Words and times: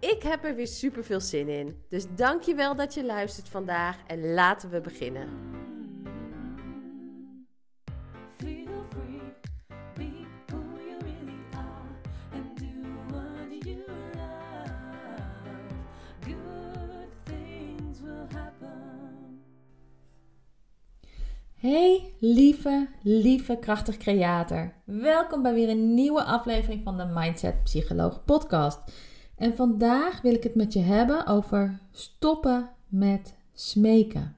Ik 0.00 0.22
heb 0.22 0.44
er 0.44 0.54
weer 0.54 0.66
super 0.66 1.04
veel 1.04 1.20
zin 1.20 1.48
in. 1.48 1.76
Dus 1.88 2.06
dankjewel 2.14 2.76
dat 2.76 2.94
je 2.94 3.04
luistert 3.04 3.48
vandaag 3.48 3.96
en 4.06 4.32
laten 4.34 4.70
we 4.70 4.80
beginnen. 4.80 5.28
Hey 21.54 22.12
lieve, 22.20 22.88
lieve 23.02 23.58
krachtig 23.58 23.96
creator. 23.96 24.72
Welkom 24.84 25.42
bij 25.42 25.54
weer 25.54 25.68
een 25.68 25.94
nieuwe 25.94 26.24
aflevering 26.24 26.82
van 26.84 26.96
de 26.96 27.04
Mindset 27.04 27.62
Psycholoog 27.62 28.24
podcast. 28.24 28.92
En 29.36 29.56
vandaag 29.56 30.20
wil 30.20 30.34
ik 30.34 30.42
het 30.42 30.54
met 30.54 30.72
je 30.72 30.80
hebben 30.80 31.26
over 31.26 31.78
stoppen 31.92 32.68
met 32.88 33.34
smeken. 33.52 34.36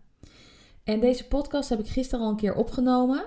En 0.85 1.01
deze 1.01 1.27
podcast 1.27 1.69
heb 1.69 1.79
ik 1.79 1.89
gisteren 1.89 2.25
al 2.25 2.31
een 2.31 2.37
keer 2.37 2.55
opgenomen. 2.55 3.25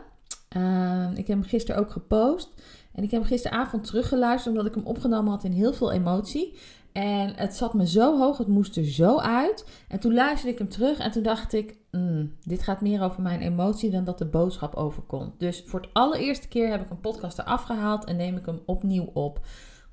Uh, 0.58 1.10
ik 1.12 1.28
heb 1.28 1.38
hem 1.38 1.44
gisteren 1.44 1.82
ook 1.82 1.92
gepost. 1.92 2.50
En 2.94 3.04
ik 3.04 3.12
heb 3.12 3.20
hem 3.20 3.30
gisteravond 3.30 3.84
teruggeluisterd 3.84 4.56
omdat 4.56 4.70
ik 4.70 4.76
hem 4.76 4.86
opgenomen 4.86 5.32
had 5.32 5.44
in 5.44 5.52
heel 5.52 5.74
veel 5.74 5.92
emotie. 5.92 6.58
En 6.92 7.34
het 7.36 7.56
zat 7.56 7.74
me 7.74 7.88
zo 7.88 8.18
hoog, 8.18 8.38
het 8.38 8.48
moest 8.48 8.78
er 8.78 8.86
zo 8.86 9.18
uit. 9.18 9.66
En 9.88 10.00
toen 10.00 10.14
luisterde 10.14 10.54
ik 10.54 10.58
hem 10.60 10.70
terug 10.70 10.98
en 10.98 11.12
toen 11.12 11.24
dacht 11.24 11.54
ik, 11.54 11.76
mm, 11.92 12.36
dit 12.44 12.62
gaat 12.62 12.82
meer 12.82 13.02
over 13.02 13.22
mijn 13.22 13.42
emotie 13.42 13.90
dan 13.90 14.04
dat 14.04 14.18
de 14.18 14.26
boodschap 14.26 14.76
overkomt. 14.76 15.40
Dus 15.40 15.64
voor 15.66 15.82
het 15.82 15.90
allereerste 15.94 16.48
keer 16.48 16.70
heb 16.70 16.82
ik 16.82 16.90
een 16.90 17.00
podcast 17.00 17.40
eraf 17.40 17.64
gehaald 17.64 18.06
en 18.06 18.16
neem 18.16 18.38
ik 18.38 18.46
hem 18.46 18.60
opnieuw 18.66 19.10
op 19.14 19.40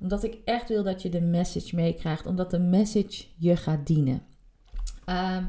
omdat 0.00 0.22
ik 0.22 0.38
echt 0.44 0.68
wil 0.68 0.82
dat 0.82 1.02
je 1.02 1.08
de 1.08 1.20
message 1.20 1.74
meekrijgt. 1.74 2.26
Omdat 2.26 2.50
de 2.50 2.58
message 2.58 3.24
je 3.36 3.56
gaat 3.56 3.86
dienen. 3.86 4.22
Um, 5.06 5.48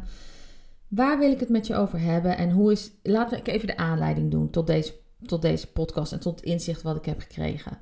waar 0.88 1.20
wil 1.20 1.32
ik 1.32 1.40
het 1.40 1.50
met 1.50 1.68
je 1.68 1.76
over 1.76 2.00
hebben? 2.00 2.38
En 2.38 2.52
hoe 2.52 2.72
is. 2.72 2.92
Laten 3.04 3.44
we 3.44 3.52
even 3.52 3.68
de 3.68 3.78
aanleiding 3.78 4.32
doen 4.32 4.50
tot 4.50 4.68
deze, 4.68 4.94
tot 5.26 5.42
deze 5.42 5.68
podcast 5.68 6.12
en 6.12 6.20
tot 6.20 6.36
het 6.36 6.46
inzicht 6.50 6.82
wat 6.82 6.96
ik 6.96 7.06
heb 7.06 7.20
gekregen. 7.20 7.78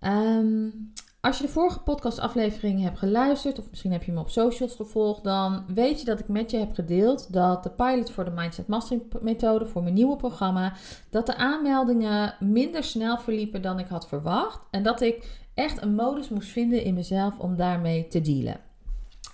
Um, 0.00 0.92
als 1.22 1.38
je 1.38 1.46
de 1.46 1.52
vorige 1.52 1.80
podcastaflevering 1.80 2.82
hebt 2.82 2.98
geluisterd, 2.98 3.58
of 3.58 3.70
misschien 3.70 3.92
heb 3.92 4.02
je 4.02 4.12
me 4.12 4.20
op 4.20 4.30
socials 4.30 4.74
gevolgd, 4.74 5.24
dan 5.24 5.64
weet 5.74 5.98
je 5.98 6.04
dat 6.04 6.18
ik 6.18 6.28
met 6.28 6.50
je 6.50 6.56
heb 6.56 6.74
gedeeld 6.74 7.32
dat 7.32 7.62
de 7.62 7.70
pilot 7.70 8.10
voor 8.10 8.24
de 8.24 8.30
Mindset 8.30 8.66
Mastering 8.66 9.04
methode, 9.20 9.66
voor 9.66 9.82
mijn 9.82 9.94
nieuwe 9.94 10.16
programma, 10.16 10.72
dat 11.10 11.26
de 11.26 11.36
aanmeldingen 11.36 12.34
minder 12.40 12.84
snel 12.84 13.18
verliepen 13.18 13.62
dan 13.62 13.78
ik 13.78 13.86
had 13.86 14.08
verwacht. 14.08 14.66
En 14.70 14.82
dat 14.82 15.00
ik 15.00 15.41
echt 15.62 15.82
een 15.82 15.94
modus 15.94 16.28
moest 16.28 16.50
vinden 16.50 16.84
in 16.84 16.94
mezelf 16.94 17.38
om 17.38 17.56
daarmee 17.56 18.08
te 18.08 18.20
dealen. 18.20 18.60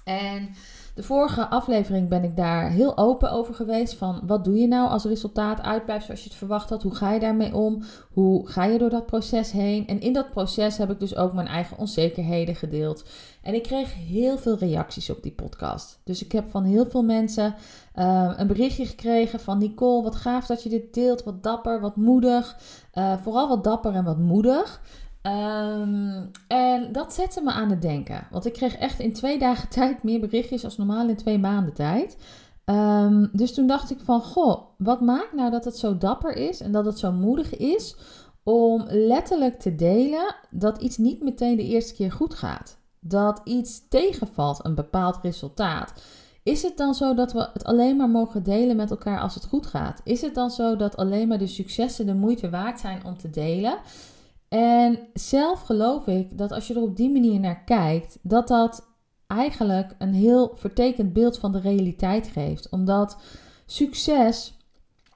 En 0.05 0.49
de 0.95 1.03
vorige 1.03 1.49
aflevering 1.49 2.09
ben 2.09 2.25
ik 2.25 2.37
daar 2.37 2.71
heel 2.71 2.97
open 2.97 3.31
over 3.31 3.55
geweest. 3.55 3.95
Van 3.95 4.21
wat 4.27 4.45
doe 4.45 4.59
je 4.59 4.67
nou 4.67 4.89
als 4.89 5.05
resultaat 5.05 5.63
uitblijft 5.63 6.05
zoals 6.05 6.23
je 6.23 6.29
het 6.29 6.39
verwacht 6.39 6.71
had? 6.71 6.83
Hoe 6.83 6.95
ga 6.95 7.13
je 7.13 7.21
daarmee 7.21 7.55
om? 7.55 7.83
Hoe 8.13 8.49
ga 8.49 8.65
je 8.65 8.79
door 8.79 8.91
dat 8.91 9.07
proces 9.07 9.53
heen? 9.53 9.87
En 9.87 10.01
in 10.01 10.13
dat 10.13 10.31
proces 10.31 10.77
heb 10.77 10.91
ik 10.91 11.01
dus 11.01 11.17
ook 11.17 11.33
mijn 11.33 11.47
eigen 11.47 11.79
onzekerheden 11.79 12.55
gedeeld. 12.55 13.05
En 13.43 13.55
ik 13.55 13.63
kreeg 13.63 13.95
heel 13.95 14.39
veel 14.39 14.59
reacties 14.59 15.11
op 15.11 15.23
die 15.23 15.33
podcast. 15.33 16.01
Dus 16.05 16.25
ik 16.25 16.33
heb 16.33 16.51
van 16.51 16.65
heel 16.65 16.87
veel 16.87 17.03
mensen 17.03 17.55
uh, 17.97 18.33
een 18.37 18.47
berichtje 18.47 18.87
gekregen 18.87 19.41
van 19.41 19.59
Nicole, 19.59 20.03
wat 20.03 20.17
gaaf 20.17 20.47
dat 20.47 20.63
je 20.63 20.69
dit 20.69 20.95
deelt. 20.95 21.25
Wat 21.25 21.43
dapper, 21.43 21.81
wat 21.81 21.97
moedig. 21.97 22.57
Uh, 22.95 23.17
vooral 23.23 23.49
wat 23.49 23.65
dapper 23.65 23.95
en 23.95 24.05
wat 24.05 24.19
moedig. 24.19 24.81
Um, 25.23 26.31
en 26.49 26.93
dat 26.93 27.15
zette 27.15 27.43
me 27.43 27.51
aan 27.51 27.71
het 27.71 27.83
denken. 27.83 28.27
Want 28.31 28.47
ik 28.47 28.53
kreeg 28.53 28.77
echt 28.77 29.01
in 29.01 29.13
twee 29.13 29.39
dagen 29.39 29.69
tijd 29.79 30.03
meer 30.03 30.21
berichtjes 30.21 30.65
als 30.65 30.77
normaal 30.77 31.09
in 31.09 31.17
twee 31.17 31.39
maanden 31.39 31.75
tijd. 31.75 32.17
Um, 32.65 33.29
dus 33.33 33.55
toen 33.55 33.67
dacht 33.67 33.91
ik 33.91 34.01
van, 34.01 34.21
goh, 34.21 34.63
wat 34.79 35.01
maakt 35.01 35.33
nou 35.33 35.51
dat 35.51 35.65
het 35.65 35.77
zo 35.77 35.99
dapper 35.99 36.37
is 36.37 36.61
en 36.61 36.73
dat 36.73 36.85
het 36.85 36.99
zo 36.99 37.13
moedig 37.13 37.57
is 37.57 37.97
om 38.43 38.85
letterlijk 38.89 39.61
te 39.61 39.75
delen 39.75 40.35
dat 40.51 40.83
iets 40.83 40.97
niet 40.97 41.23
meteen 41.23 41.57
de 41.57 41.65
eerste 41.65 41.95
keer 41.95 42.13
goed 42.13 42.35
gaat. 42.35 42.79
Dat 43.01 43.41
iets 43.45 43.89
tegenvalt, 43.89 44.65
een 44.65 44.75
bepaald 44.75 45.19
resultaat. 45.23 45.93
Is 46.43 46.63
het 46.63 46.77
dan 46.77 46.95
zo 46.95 47.15
dat 47.15 47.33
we 47.33 47.49
het 47.53 47.65
alleen 47.65 47.97
maar 47.97 48.09
mogen 48.09 48.43
delen 48.43 48.77
met 48.77 48.91
elkaar 48.91 49.21
als 49.21 49.35
het 49.35 49.45
goed 49.45 49.67
gaat? 49.67 50.01
Is 50.05 50.21
het 50.21 50.35
dan 50.35 50.51
zo 50.51 50.77
dat 50.77 50.97
alleen 50.97 51.29
maar 51.29 51.39
de 51.39 51.47
successen 51.47 52.07
de 52.07 52.15
moeite 52.15 52.51
waard 52.51 52.81
zijn 52.81 53.05
om 53.05 53.19
te 53.19 53.31
delen? 53.31 53.79
En 54.49 54.99
zelf 55.13 55.61
geloof 55.61 56.07
ik 56.07 56.39
dat 56.39 56.53
als 56.53 56.67
je 56.67 56.75
er 56.75 56.83
op 56.83 56.97
die 56.97 57.11
manier 57.11 57.41
naar 57.41 57.65
kijkt, 57.65 58.19
dat 58.23 58.49
dat 58.49 58.89
eigenlijk 59.27 59.95
een 59.99 60.15
heel 60.15 60.53
vertekend 60.55 61.13
beeld 61.13 61.39
van 61.39 61.53
de 61.53 61.61
realiteit 61.61 62.27
geeft. 62.27 62.69
Omdat 62.69 63.19
succes 63.67 64.57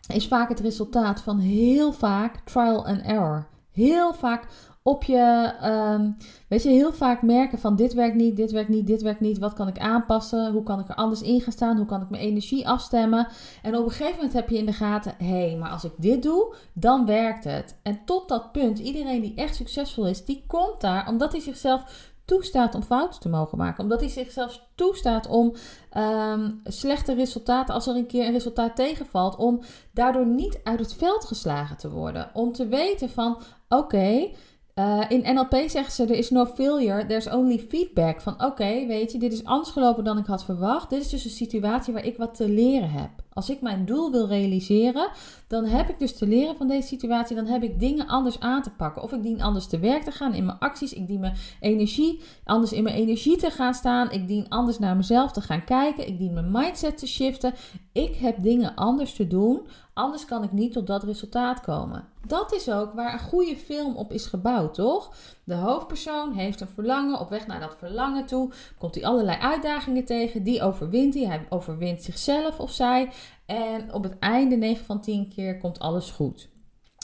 is 0.06 0.28
vaak 0.28 0.48
het 0.48 0.60
resultaat 0.60 1.20
van 1.20 1.38
heel 1.38 1.92
vaak 1.92 2.36
trial 2.44 2.86
and 2.86 3.02
error. 3.02 3.46
Heel 3.70 4.14
vaak 4.14 4.46
op 4.82 5.04
je, 5.04 5.54
um, 5.94 6.16
weet 6.48 6.62
je, 6.62 6.68
heel 6.68 6.92
vaak 6.92 7.22
merken 7.22 7.58
van 7.58 7.76
dit 7.76 7.94
werkt 7.94 8.16
niet, 8.16 8.36
dit 8.36 8.50
werkt 8.50 8.68
niet, 8.68 8.86
dit 8.86 9.02
werkt 9.02 9.20
niet. 9.20 9.38
Wat 9.38 9.52
kan 9.52 9.68
ik 9.68 9.78
aanpassen? 9.78 10.52
Hoe 10.52 10.62
kan 10.62 10.80
ik 10.80 10.88
er 10.88 10.94
anders 10.94 11.22
in 11.22 11.40
gaan 11.40 11.52
staan? 11.52 11.76
Hoe 11.76 11.86
kan 11.86 12.02
ik 12.02 12.10
mijn 12.10 12.22
energie 12.22 12.68
afstemmen? 12.68 13.28
En 13.62 13.76
op 13.76 13.84
een 13.84 13.90
gegeven 13.90 14.16
moment 14.16 14.32
heb 14.32 14.48
je 14.48 14.58
in 14.58 14.66
de 14.66 14.72
gaten, 14.72 15.14
hé, 15.18 15.48
hey, 15.48 15.56
maar 15.56 15.70
als 15.70 15.84
ik 15.84 15.92
dit 15.96 16.22
doe, 16.22 16.54
dan 16.72 17.06
werkt 17.06 17.44
het. 17.44 17.78
En 17.82 18.00
tot 18.04 18.28
dat 18.28 18.52
punt, 18.52 18.78
iedereen 18.78 19.20
die 19.20 19.34
echt 19.34 19.56
succesvol 19.56 20.06
is, 20.06 20.24
die 20.24 20.44
komt 20.46 20.80
daar 20.80 21.08
omdat 21.08 21.32
hij 21.32 21.40
zichzelf 21.40 22.10
toestaat 22.24 22.74
om 22.74 22.82
fouten 22.82 23.20
te 23.20 23.28
mogen 23.28 23.58
maken. 23.58 23.82
Omdat 23.82 24.00
hij 24.00 24.08
zichzelf 24.08 24.60
toestaat 24.74 25.28
om 25.28 25.54
um, 25.96 26.60
slechte 26.64 27.14
resultaten, 27.14 27.74
als 27.74 27.86
er 27.86 27.96
een 27.96 28.06
keer 28.06 28.26
een 28.26 28.32
resultaat 28.32 28.76
tegenvalt, 28.76 29.36
om 29.36 29.60
daardoor 29.92 30.26
niet 30.26 30.60
uit 30.62 30.78
het 30.78 30.94
veld 30.94 31.24
geslagen 31.24 31.76
te 31.76 31.90
worden. 31.90 32.30
Om 32.34 32.52
te 32.52 32.66
weten 32.66 33.10
van, 33.10 33.42
oké, 33.68 34.30
uh, 34.74 35.00
in 35.08 35.34
NLP 35.34 35.54
zeggen 35.66 35.92
ze: 35.92 36.02
er 36.02 36.10
is 36.10 36.30
no 36.30 36.46
failure, 36.46 37.06
there's 37.06 37.28
only 37.28 37.58
feedback. 37.68 38.20
Van 38.20 38.44
oké, 38.44 38.86
weet 38.86 39.12
je, 39.12 39.18
dit 39.18 39.32
is 39.32 39.44
anders 39.44 39.70
gelopen 39.70 40.04
dan 40.04 40.18
ik 40.18 40.26
had 40.26 40.44
verwacht. 40.44 40.90
Dit 40.90 41.00
is 41.00 41.08
dus 41.08 41.24
een 41.24 41.30
situatie 41.30 41.92
waar 41.92 42.04
ik 42.04 42.16
wat 42.16 42.34
te 42.34 42.48
leren 42.48 42.90
heb. 42.90 43.10
Als 43.32 43.50
ik 43.50 43.60
mijn 43.60 43.84
doel 43.84 44.10
wil 44.10 44.26
realiseren, 44.26 45.10
dan 45.46 45.64
heb 45.64 45.88
ik 45.88 45.98
dus 45.98 46.16
te 46.16 46.26
leren 46.26 46.56
van 46.56 46.68
deze 46.68 46.88
situatie. 46.88 47.36
Dan 47.36 47.46
heb 47.46 47.62
ik 47.62 47.80
dingen 47.80 48.06
anders 48.06 48.40
aan 48.40 48.62
te 48.62 48.70
pakken. 48.70 49.02
Of 49.02 49.12
ik 49.12 49.22
dien 49.22 49.42
anders 49.42 49.66
te 49.66 49.78
werk 49.78 50.02
te 50.02 50.10
gaan 50.10 50.34
in 50.34 50.44
mijn 50.44 50.58
acties. 50.58 50.92
Ik 50.92 51.06
dien 51.06 51.20
mijn 51.20 51.36
energie, 51.60 52.20
anders 52.44 52.72
in 52.72 52.82
mijn 52.82 52.96
energie 52.96 53.36
te 53.36 53.50
gaan 53.50 53.74
staan. 53.74 54.10
Ik 54.10 54.28
dien 54.28 54.48
anders 54.48 54.78
naar 54.78 54.96
mezelf 54.96 55.32
te 55.32 55.40
gaan 55.40 55.64
kijken. 55.64 56.08
Ik 56.08 56.18
dien 56.18 56.32
mijn 56.32 56.50
mindset 56.50 56.98
te 56.98 57.06
shiften. 57.06 57.54
Ik 57.92 58.14
heb 58.14 58.42
dingen 58.42 58.74
anders 58.74 59.14
te 59.14 59.26
doen. 59.26 59.66
Anders 59.94 60.24
kan 60.24 60.42
ik 60.42 60.52
niet 60.52 60.72
tot 60.72 60.86
dat 60.86 61.02
resultaat 61.02 61.60
komen. 61.60 62.08
Dat 62.26 62.54
is 62.54 62.70
ook 62.70 62.92
waar 62.92 63.12
een 63.12 63.18
goede 63.18 63.56
film 63.56 63.96
op 63.96 64.12
is 64.12 64.26
gebouwd, 64.26 64.74
toch? 64.74 65.14
De 65.44 65.54
hoofdpersoon 65.54 66.32
heeft 66.32 66.60
een 66.60 66.68
verlangen. 66.68 67.20
Op 67.20 67.28
weg 67.28 67.46
naar 67.46 67.60
dat 67.60 67.76
verlangen 67.78 68.26
toe 68.26 68.50
komt 68.78 68.94
hij 68.94 69.04
allerlei 69.04 69.38
uitdagingen 69.38 70.04
tegen. 70.04 70.42
Die 70.42 70.62
overwint 70.62 71.14
hij. 71.14 71.24
Hij 71.24 71.46
overwint 71.48 72.02
zichzelf 72.02 72.58
of 72.58 72.70
zij. 72.70 73.10
En 73.46 73.92
op 73.92 74.02
het 74.02 74.18
einde, 74.18 74.56
9 74.56 74.84
van 74.84 75.00
10 75.00 75.28
keer, 75.28 75.58
komt 75.58 75.78
alles 75.78 76.10
goed. 76.10 76.50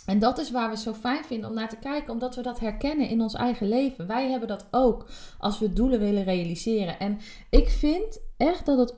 En 0.07 0.19
dat 0.19 0.39
is 0.39 0.51
waar 0.51 0.71
we 0.71 0.77
zo 0.77 0.93
fijn 0.93 1.25
vinden 1.25 1.49
om 1.49 1.55
naar 1.55 1.69
te 1.69 1.79
kijken, 1.79 2.13
omdat 2.13 2.35
we 2.35 2.43
dat 2.43 2.61
herkennen 2.61 3.09
in 3.09 3.21
ons 3.21 3.35
eigen 3.35 3.69
leven. 3.69 4.07
Wij 4.07 4.31
hebben 4.31 4.49
dat 4.49 4.67
ook 4.71 5.07
als 5.39 5.59
we 5.59 5.73
doelen 5.73 6.01
willen 6.01 6.25
realiseren. 6.25 6.99
En 6.99 7.19
ik 7.51 7.69
vind 7.69 8.21
echt 8.37 8.67
dat 8.67 8.79
het 8.79 8.95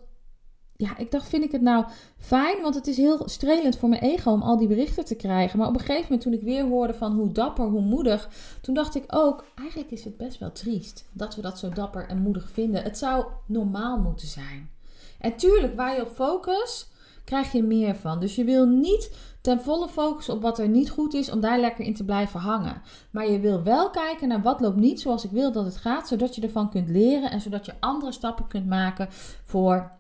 ja, 0.81 0.97
ik 0.97 1.11
dacht, 1.11 1.29
vind 1.29 1.45
ik 1.45 1.53
het 1.53 1.63
nou 1.63 1.85
fijn? 2.19 2.63
Want 2.63 2.75
het 2.75 2.87
is 2.87 2.97
heel 2.97 3.23
strelend 3.29 3.77
voor 3.77 3.89
mijn 3.89 4.03
ego 4.03 4.31
om 4.31 4.43
al 4.43 4.57
die 4.57 4.69
berichten 4.69 5.05
te 5.05 5.15
krijgen. 5.15 5.59
Maar 5.59 5.69
op 5.69 5.75
een 5.75 5.81
gegeven 5.81 6.03
moment, 6.03 6.23
toen 6.23 6.33
ik 6.33 6.43
weer 6.43 6.65
hoorde 6.65 6.95
van 6.95 7.13
hoe 7.13 7.33
dapper, 7.33 7.65
hoe 7.65 7.81
moedig, 7.81 8.29
toen 8.61 8.75
dacht 8.75 8.95
ik 8.95 9.05
ook, 9.07 9.45
eigenlijk 9.59 9.91
is 9.91 10.05
het 10.05 10.17
best 10.17 10.39
wel 10.39 10.53
triest 10.53 11.05
dat 11.13 11.37
we 11.37 11.43
dat 11.43 11.59
zo 11.59 11.69
dapper 11.69 12.09
en 12.09 12.23
moedig 12.23 12.51
vinden. 12.53 12.83
Het 12.83 12.99
zou 12.99 13.25
normaal 13.47 13.99
moeten 13.99 14.27
zijn. 14.27 14.71
En 15.19 15.37
tuurlijk, 15.37 15.77
waar 15.77 15.95
je 15.95 16.03
op 16.03 16.11
focus, 16.15 16.89
krijg 17.25 17.53
je 17.53 17.63
meer 17.63 17.97
van. 17.97 18.21
Dus 18.21 18.35
je 18.35 18.45
wil 18.45 18.67
niet 18.67 19.11
ten 19.41 19.61
volle 19.61 19.89
focussen 19.89 20.35
op 20.35 20.43
wat 20.43 20.59
er 20.59 20.69
niet 20.69 20.91
goed 20.91 21.15
is, 21.15 21.31
om 21.31 21.41
daar 21.41 21.61
lekker 21.61 21.85
in 21.85 21.95
te 21.95 22.05
blijven 22.05 22.41
hangen. 22.41 22.83
Maar 23.11 23.31
je 23.31 23.41
wil 23.41 23.63
wel 23.63 23.91
kijken 23.91 24.29
naar 24.29 24.43
wat 24.43 24.61
loopt 24.61 24.77
niet 24.77 25.01
zoals 25.01 25.25
ik 25.25 25.31
wil 25.31 25.53
dat 25.53 25.65
het 25.65 25.77
gaat, 25.77 26.09
zodat 26.09 26.35
je 26.35 26.43
ervan 26.43 26.71
kunt 26.71 26.89
leren 26.89 27.31
en 27.31 27.41
zodat 27.41 27.67
je 27.67 27.73
andere 27.81 28.13
stappen 28.13 28.47
kunt 28.47 28.67
maken 28.67 29.09
voor 29.45 29.99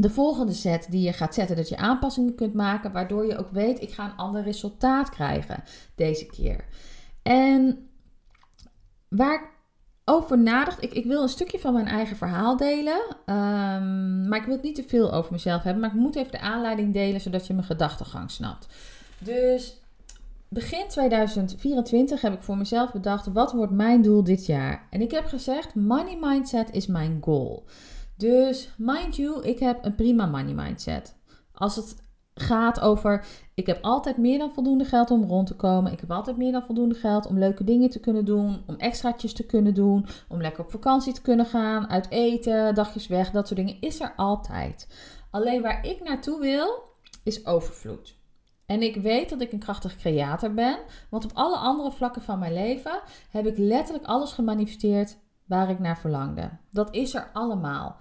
de 0.00 0.10
volgende 0.10 0.52
set 0.52 0.86
die 0.90 1.02
je 1.02 1.12
gaat 1.12 1.34
zetten, 1.34 1.56
dat 1.56 1.68
je 1.68 1.76
aanpassingen 1.76 2.34
kunt 2.34 2.54
maken, 2.54 2.92
waardoor 2.92 3.26
je 3.26 3.36
ook 3.36 3.50
weet, 3.50 3.82
ik 3.82 3.92
ga 3.92 4.04
een 4.04 4.16
ander 4.16 4.42
resultaat 4.42 5.10
krijgen 5.10 5.62
deze 5.94 6.26
keer. 6.26 6.64
En 7.22 7.88
waar 9.08 9.34
ik 9.34 9.48
over 10.04 10.38
nadacht, 10.38 10.82
ik, 10.82 10.92
ik 10.92 11.04
wil 11.04 11.22
een 11.22 11.28
stukje 11.28 11.58
van 11.58 11.72
mijn 11.72 11.86
eigen 11.86 12.16
verhaal 12.16 12.56
delen, 12.56 13.00
um, 13.26 14.28
maar 14.28 14.38
ik 14.38 14.44
wil 14.44 14.54
het 14.54 14.62
niet 14.62 14.74
te 14.74 14.84
veel 14.86 15.12
over 15.12 15.32
mezelf 15.32 15.62
hebben, 15.62 15.82
maar 15.82 15.90
ik 15.90 16.00
moet 16.00 16.16
even 16.16 16.32
de 16.32 16.40
aanleiding 16.40 16.92
delen, 16.92 17.20
zodat 17.20 17.46
je 17.46 17.54
mijn 17.54 17.66
gedachtegang 17.66 18.30
snapt. 18.30 18.66
Dus 19.18 19.80
begin 20.48 20.88
2024 20.88 22.20
heb 22.20 22.32
ik 22.32 22.42
voor 22.42 22.56
mezelf 22.56 22.92
bedacht, 22.92 23.26
wat 23.26 23.52
wordt 23.52 23.72
mijn 23.72 24.02
doel 24.02 24.24
dit 24.24 24.46
jaar? 24.46 24.86
En 24.90 25.00
ik 25.00 25.10
heb 25.10 25.24
gezegd, 25.24 25.74
money 25.74 26.18
mindset 26.20 26.72
is 26.72 26.86
mijn 26.86 27.18
goal. 27.20 27.64
Dus 28.18 28.74
mind 28.76 29.16
you, 29.16 29.42
ik 29.42 29.58
heb 29.58 29.84
een 29.84 29.94
prima 29.94 30.26
money 30.26 30.54
mindset. 30.54 31.16
Als 31.52 31.76
het 31.76 31.96
gaat 32.34 32.80
over, 32.80 33.26
ik 33.54 33.66
heb 33.66 33.78
altijd 33.82 34.16
meer 34.16 34.38
dan 34.38 34.52
voldoende 34.52 34.84
geld 34.84 35.10
om 35.10 35.24
rond 35.24 35.46
te 35.46 35.56
komen. 35.56 35.92
Ik 35.92 36.00
heb 36.00 36.10
altijd 36.10 36.36
meer 36.36 36.52
dan 36.52 36.62
voldoende 36.62 36.94
geld 36.94 37.26
om 37.26 37.38
leuke 37.38 37.64
dingen 37.64 37.90
te 37.90 38.00
kunnen 38.00 38.24
doen, 38.24 38.62
om 38.66 38.74
extraatjes 38.74 39.32
te 39.32 39.46
kunnen 39.46 39.74
doen, 39.74 40.06
om 40.28 40.40
lekker 40.40 40.64
op 40.64 40.70
vakantie 40.70 41.12
te 41.12 41.22
kunnen 41.22 41.46
gaan, 41.46 41.88
uit 41.88 42.10
eten, 42.10 42.74
dagjes 42.74 43.06
weg, 43.06 43.30
dat 43.30 43.46
soort 43.46 43.60
dingen 43.60 43.80
is 43.80 44.00
er 44.00 44.12
altijd. 44.16 44.88
Alleen 45.30 45.62
waar 45.62 45.86
ik 45.86 46.02
naartoe 46.04 46.40
wil, 46.40 46.82
is 47.22 47.46
overvloed. 47.46 48.16
En 48.66 48.82
ik 48.82 48.96
weet 48.96 49.30
dat 49.30 49.40
ik 49.40 49.52
een 49.52 49.58
krachtig 49.58 49.96
creator 49.96 50.54
ben, 50.54 50.78
want 51.10 51.24
op 51.24 51.30
alle 51.34 51.56
andere 51.56 51.92
vlakken 51.92 52.22
van 52.22 52.38
mijn 52.38 52.52
leven 52.52 53.00
heb 53.30 53.46
ik 53.46 53.58
letterlijk 53.58 54.06
alles 54.06 54.32
gemanifesteerd 54.32 55.16
waar 55.48 55.70
ik 55.70 55.78
naar 55.78 55.98
verlangde. 55.98 56.50
Dat 56.70 56.94
is 56.94 57.14
er 57.14 57.30
allemaal. 57.32 57.96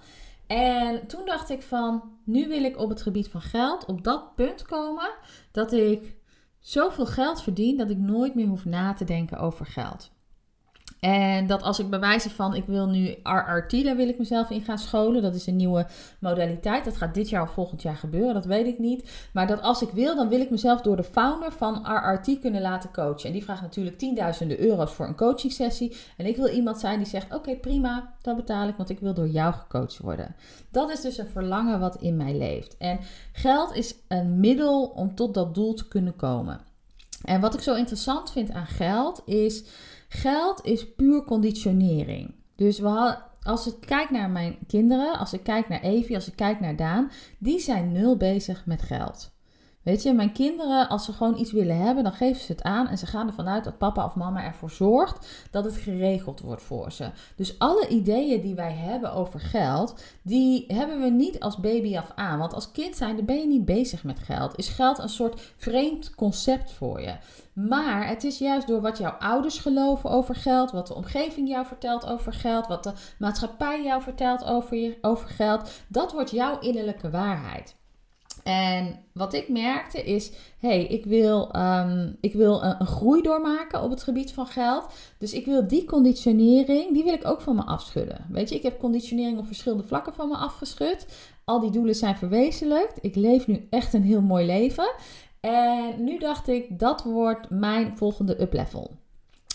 En 0.47 1.07
toen 1.07 1.25
dacht 1.25 1.49
ik 1.49 1.61
van, 1.61 2.03
nu 2.23 2.47
wil 2.47 2.63
ik 2.63 2.77
op 2.77 2.89
het 2.89 3.01
gebied 3.01 3.29
van 3.29 3.41
geld 3.41 3.85
op 3.85 4.03
dat 4.03 4.35
punt 4.35 4.65
komen 4.65 5.09
dat 5.51 5.71
ik 5.71 6.15
zoveel 6.59 7.05
geld 7.05 7.41
verdien 7.41 7.77
dat 7.77 7.89
ik 7.89 7.97
nooit 7.97 8.35
meer 8.35 8.47
hoef 8.47 8.65
na 8.65 8.93
te 8.93 9.03
denken 9.03 9.37
over 9.37 9.65
geld. 9.65 10.11
En 10.99 11.47
dat 11.47 11.61
als 11.63 11.79
ik 11.79 11.89
bewijzen 11.89 12.31
van 12.31 12.55
ik 12.55 12.65
wil 12.65 12.87
nu 12.87 13.15
RRT, 13.23 13.83
daar 13.83 13.95
wil 13.95 14.07
ik 14.07 14.17
mezelf 14.17 14.49
in 14.49 14.61
gaan 14.61 14.77
scholen. 14.77 15.21
Dat 15.21 15.35
is 15.35 15.47
een 15.47 15.55
nieuwe 15.55 15.85
modaliteit. 16.19 16.85
Dat 16.85 16.97
gaat 16.97 17.13
dit 17.13 17.29
jaar 17.29 17.41
of 17.41 17.51
volgend 17.51 17.81
jaar 17.81 17.95
gebeuren, 17.95 18.33
dat 18.33 18.45
weet 18.45 18.67
ik 18.67 18.79
niet. 18.79 19.29
Maar 19.33 19.47
dat 19.47 19.61
als 19.61 19.81
ik 19.81 19.89
wil, 19.89 20.15
dan 20.15 20.29
wil 20.29 20.39
ik 20.39 20.49
mezelf 20.49 20.81
door 20.81 20.95
de 20.95 21.03
founder 21.03 21.51
van 21.51 21.85
RRT 21.85 22.39
kunnen 22.39 22.61
laten 22.61 22.91
coachen. 22.91 23.25
En 23.25 23.31
die 23.31 23.43
vraagt 23.43 23.61
natuurlijk 23.61 23.97
tienduizenden 23.97 24.59
euro's 24.59 24.93
voor 24.93 25.07
een 25.07 25.15
coaching 25.15 25.53
sessie. 25.53 25.95
En 26.17 26.25
ik 26.25 26.35
wil 26.35 26.47
iemand 26.47 26.79
zijn 26.79 26.97
die 26.97 27.07
zegt: 27.07 27.33
Oké, 27.33 27.55
prima, 27.55 28.13
dan 28.21 28.35
betaal 28.35 28.67
ik, 28.67 28.75
want 28.75 28.89
ik 28.89 28.99
wil 28.99 29.13
door 29.13 29.29
jou 29.29 29.53
gecoacht 29.53 29.97
worden. 29.97 30.35
Dat 30.71 30.91
is 30.91 31.01
dus 31.01 31.17
een 31.17 31.27
verlangen 31.27 31.79
wat 31.79 31.95
in 32.01 32.17
mij 32.17 32.37
leeft. 32.37 32.77
En 32.77 32.99
geld 33.31 33.75
is 33.75 33.95
een 34.07 34.39
middel 34.39 34.85
om 34.85 35.15
tot 35.15 35.33
dat 35.33 35.55
doel 35.55 35.73
te 35.73 35.87
kunnen 35.87 36.15
komen. 36.15 36.59
En 37.23 37.41
wat 37.41 37.53
ik 37.53 37.59
zo 37.59 37.75
interessant 37.75 38.31
vind 38.31 38.51
aan 38.51 38.65
geld 38.65 39.21
is 39.25 39.63
Geld 40.07 40.65
is 40.65 40.93
puur 40.93 41.23
conditionering. 41.23 42.35
Dus 42.55 42.79
we 42.79 43.17
als 43.43 43.67
ik 43.67 43.75
kijk 43.79 44.09
naar 44.09 44.29
mijn 44.29 44.57
kinderen, 44.67 45.19
als 45.19 45.33
ik 45.33 45.43
kijk 45.43 45.69
naar 45.69 45.81
Evie, 45.81 46.15
als 46.15 46.27
ik 46.27 46.35
kijk 46.35 46.59
naar 46.59 46.75
Daan, 46.75 47.11
die 47.37 47.59
zijn 47.59 47.91
nul 47.91 48.17
bezig 48.17 48.65
met 48.65 48.81
geld. 48.81 49.35
Weet 49.87 50.03
je, 50.03 50.13
mijn 50.13 50.31
kinderen, 50.31 50.89
als 50.89 51.05
ze 51.05 51.13
gewoon 51.13 51.37
iets 51.37 51.51
willen 51.51 51.77
hebben, 51.77 52.03
dan 52.03 52.13
geven 52.13 52.41
ze 52.41 52.51
het 52.51 52.63
aan 52.63 52.87
en 52.87 52.97
ze 52.97 53.05
gaan 53.05 53.27
ervan 53.27 53.47
uit 53.47 53.63
dat 53.63 53.77
papa 53.77 54.05
of 54.05 54.15
mama 54.15 54.43
ervoor 54.43 54.71
zorgt 54.71 55.47
dat 55.51 55.65
het 55.65 55.75
geregeld 55.75 56.39
wordt 56.39 56.61
voor 56.61 56.91
ze. 56.91 57.09
Dus 57.35 57.59
alle 57.59 57.87
ideeën 57.87 58.41
die 58.41 58.55
wij 58.55 58.73
hebben 58.73 59.13
over 59.13 59.39
geld, 59.39 60.03
die 60.21 60.65
hebben 60.67 61.01
we 61.01 61.09
niet 61.09 61.39
als 61.39 61.57
baby 61.57 61.97
af 61.97 62.11
aan. 62.15 62.39
Want 62.39 62.53
als 62.53 62.71
kind 62.71 63.25
ben 63.25 63.39
je 63.39 63.47
niet 63.47 63.65
bezig 63.65 64.03
met 64.03 64.19
geld. 64.19 64.57
Is 64.57 64.67
geld 64.67 64.97
een 64.97 65.09
soort 65.09 65.53
vreemd 65.57 66.15
concept 66.15 66.71
voor 66.71 67.01
je? 67.01 67.15
Maar 67.53 68.07
het 68.07 68.23
is 68.23 68.37
juist 68.37 68.67
door 68.67 68.81
wat 68.81 68.97
jouw 68.97 69.15
ouders 69.19 69.59
geloven 69.59 70.09
over 70.09 70.35
geld, 70.35 70.71
wat 70.71 70.87
de 70.87 70.95
omgeving 70.95 71.47
jou 71.49 71.65
vertelt 71.65 72.05
over 72.05 72.33
geld, 72.33 72.67
wat 72.67 72.83
de 72.83 72.93
maatschappij 73.19 73.83
jou 73.83 74.01
vertelt 74.01 74.43
over, 74.45 74.77
je, 74.77 74.97
over 75.01 75.29
geld, 75.29 75.69
dat 75.87 76.11
wordt 76.11 76.31
jouw 76.31 76.59
innerlijke 76.59 77.09
waarheid. 77.09 77.75
En 78.47 78.99
wat 79.13 79.33
ik 79.33 79.49
merkte 79.49 80.03
is, 80.03 80.31
hey, 80.59 80.85
ik 80.85 81.05
wil, 81.05 81.55
um, 81.55 82.17
ik 82.21 82.33
wil 82.33 82.63
een, 82.63 82.75
een, 82.79 82.87
groei 82.87 83.21
doormaken 83.21 83.81
op 83.81 83.89
het 83.89 84.03
gebied 84.03 84.33
van 84.33 84.45
geld. 84.45 84.85
Dus 85.17 85.33
ik 85.33 85.45
wil 85.45 85.67
die 85.67 85.85
conditionering, 85.85 86.93
die 86.93 87.03
wil 87.03 87.13
ik 87.13 87.27
ook 87.27 87.41
van 87.41 87.55
me 87.55 87.63
afschudden. 87.63 88.25
Weet 88.29 88.49
je, 88.49 88.55
ik 88.55 88.63
heb 88.63 88.79
conditionering 88.79 89.39
op 89.39 89.45
verschillende 89.45 89.83
vlakken 89.83 90.13
van 90.13 90.27
me 90.27 90.35
afgeschud. 90.35 91.05
Al 91.45 91.59
die 91.59 91.71
doelen 91.71 91.95
zijn 91.95 92.15
verwezenlijkt. 92.15 92.97
Ik 93.01 93.15
leef 93.15 93.47
nu 93.47 93.67
echt 93.69 93.93
een 93.93 94.03
heel 94.03 94.21
mooi 94.21 94.45
leven. 94.45 94.93
En 95.39 96.03
nu 96.03 96.17
dacht 96.19 96.47
ik, 96.47 96.79
dat 96.79 97.03
wordt 97.03 97.49
mijn 97.49 97.97
volgende 97.97 98.41
uplevel. 98.41 98.91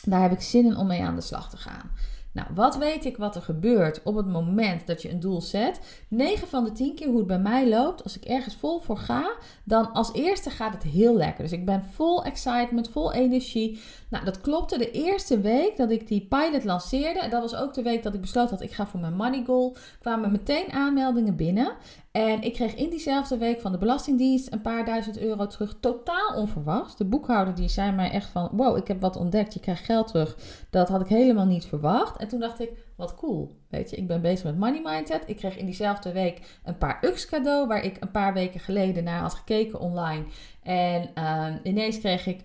Daar 0.05 0.23
heb 0.23 0.33
ik 0.33 0.41
zin 0.41 0.65
in 0.65 0.77
om 0.77 0.87
mee 0.87 1.03
aan 1.03 1.15
de 1.15 1.21
slag 1.21 1.51
te 1.51 1.57
gaan. 1.57 1.91
Nou, 2.33 2.49
wat 2.55 2.77
weet 2.77 3.05
ik 3.05 3.17
wat 3.17 3.37
er 3.37 3.43
gebeurt 3.43 4.03
op 4.03 4.15
het 4.15 4.27
moment 4.27 4.87
dat 4.87 5.03
je 5.03 5.11
een 5.11 5.21
doel 5.21 5.41
zet? 5.41 5.81
9 6.09 6.49
van 6.49 6.65
de 6.65 6.73
10 6.73 6.95
keer 6.95 7.09
hoe 7.09 7.19
het 7.19 7.27
bij 7.27 7.39
mij 7.39 7.69
loopt, 7.69 8.03
als 8.03 8.17
ik 8.17 8.25
ergens 8.25 8.55
vol 8.55 8.81
voor 8.81 8.97
ga, 8.97 9.33
dan 9.65 9.93
als 9.93 10.13
eerste 10.13 10.51
gaat 10.51 10.73
het 10.73 10.83
heel 10.83 11.17
lekker. 11.17 11.43
Dus 11.43 11.53
ik 11.53 11.65
ben 11.65 11.85
vol 11.85 12.25
excitement, 12.25 12.91
vol 12.91 13.13
energie. 13.13 13.81
Nou, 14.09 14.25
dat 14.25 14.41
klopte 14.41 14.79
de 14.79 14.91
eerste 14.91 15.41
week 15.41 15.77
dat 15.77 15.91
ik 15.91 16.07
die 16.07 16.27
pilot 16.29 16.65
lanceerde. 16.65 17.29
Dat 17.29 17.41
was 17.41 17.55
ook 17.55 17.75
de 17.75 17.83
week 17.83 18.03
dat 18.03 18.15
ik 18.15 18.21
besloot 18.21 18.51
dat 18.51 18.61
ik 18.61 18.73
ga 18.73 18.87
voor 18.87 19.01
mijn 19.01 19.17
money 19.17 19.45
goal. 19.47 19.77
Kwamen 20.01 20.33
meteen 20.33 20.73
aanmeldingen 20.73 21.37
binnen. 21.37 21.73
En 22.13 22.43
ik 22.43 22.53
kreeg 22.53 22.75
in 22.75 22.91
diezelfde 22.91 23.39
week 23.39 23.61
van 23.61 23.73
de 23.73 23.79
Belastingdienst 23.79 24.53
een 24.53 24.61
paar 24.61 24.85
duizend 24.85 25.19
euro 25.19 25.47
terug. 25.47 25.77
Totaal 25.81 26.35
onverwacht. 26.37 26.99
De 26.99 27.05
boekhouder 27.05 27.55
die 27.55 27.69
zei 27.69 27.93
mij 27.93 28.11
echt 28.11 28.31
van... 28.31 28.49
Wow, 28.53 28.77
ik 28.77 28.89
heb 28.89 29.01
wat 29.01 29.17
ontdekt. 29.17 29.55
Je 29.55 29.61
krijgt 29.61 29.85
geld 29.85 30.07
terug. 30.07 30.37
Dat 30.71 30.89
had 30.89 31.01
ik 31.01 31.07
helemaal 31.07 31.47
niet 31.47 31.65
verwacht. 31.65 32.17
En 32.17 32.29
toen 32.29 32.41
dacht 32.41 32.61
ik, 32.61 32.71
wat 32.97 33.15
cool. 33.15 33.57
Weet 33.69 33.91
je, 33.91 33.97
ik 33.97 34.07
ben 34.07 34.21
bezig 34.21 34.45
met 34.45 34.59
money 34.59 34.81
mindset. 34.85 35.23
Ik 35.27 35.37
kreeg 35.37 35.57
in 35.57 35.65
diezelfde 35.65 36.13
week 36.13 36.61
een 36.65 36.79
paar 36.79 36.99
UX 37.01 37.27
cadeau... 37.27 37.67
waar 37.67 37.85
ik 37.85 37.97
een 38.01 38.11
paar 38.11 38.35
weken 38.35 38.61
geleden 38.61 39.05
naar 39.05 39.21
had 39.21 39.35
gekeken 39.35 39.81
online. 39.81 40.25
En 40.63 41.11
uh, 41.19 41.47
ineens 41.63 41.99
kreeg 41.99 42.27
ik 42.27 42.45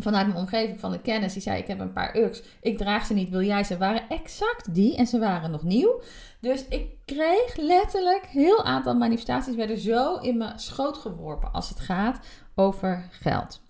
vanuit 0.00 0.26
mijn 0.26 0.38
omgeving 0.38 0.80
van 0.80 0.90
de 0.90 1.00
kennis. 1.00 1.32
Die 1.32 1.42
zei: 1.42 1.58
Ik 1.58 1.66
heb 1.66 1.80
een 1.80 1.92
paar 1.92 2.16
UX. 2.16 2.42
Ik 2.60 2.78
draag 2.78 3.06
ze 3.06 3.14
niet. 3.14 3.28
Wil 3.28 3.42
jij 3.42 3.64
ze? 3.64 3.78
Waren 3.78 4.08
exact 4.08 4.74
die. 4.74 4.96
En 4.96 5.06
ze 5.06 5.18
waren 5.18 5.50
nog 5.50 5.62
nieuw. 5.62 6.00
Dus 6.40 6.64
ik 6.68 6.86
kreeg 7.04 7.56
letterlijk 7.56 8.26
heel 8.26 8.64
aantal 8.64 8.94
manifestaties 8.94 9.54
werden 9.54 9.78
zo 9.78 10.16
in 10.16 10.36
mijn 10.36 10.58
schoot 10.58 10.96
geworpen 10.96 11.52
als 11.52 11.68
het 11.68 11.80
gaat 11.80 12.18
over 12.54 13.08
geld. 13.10 13.60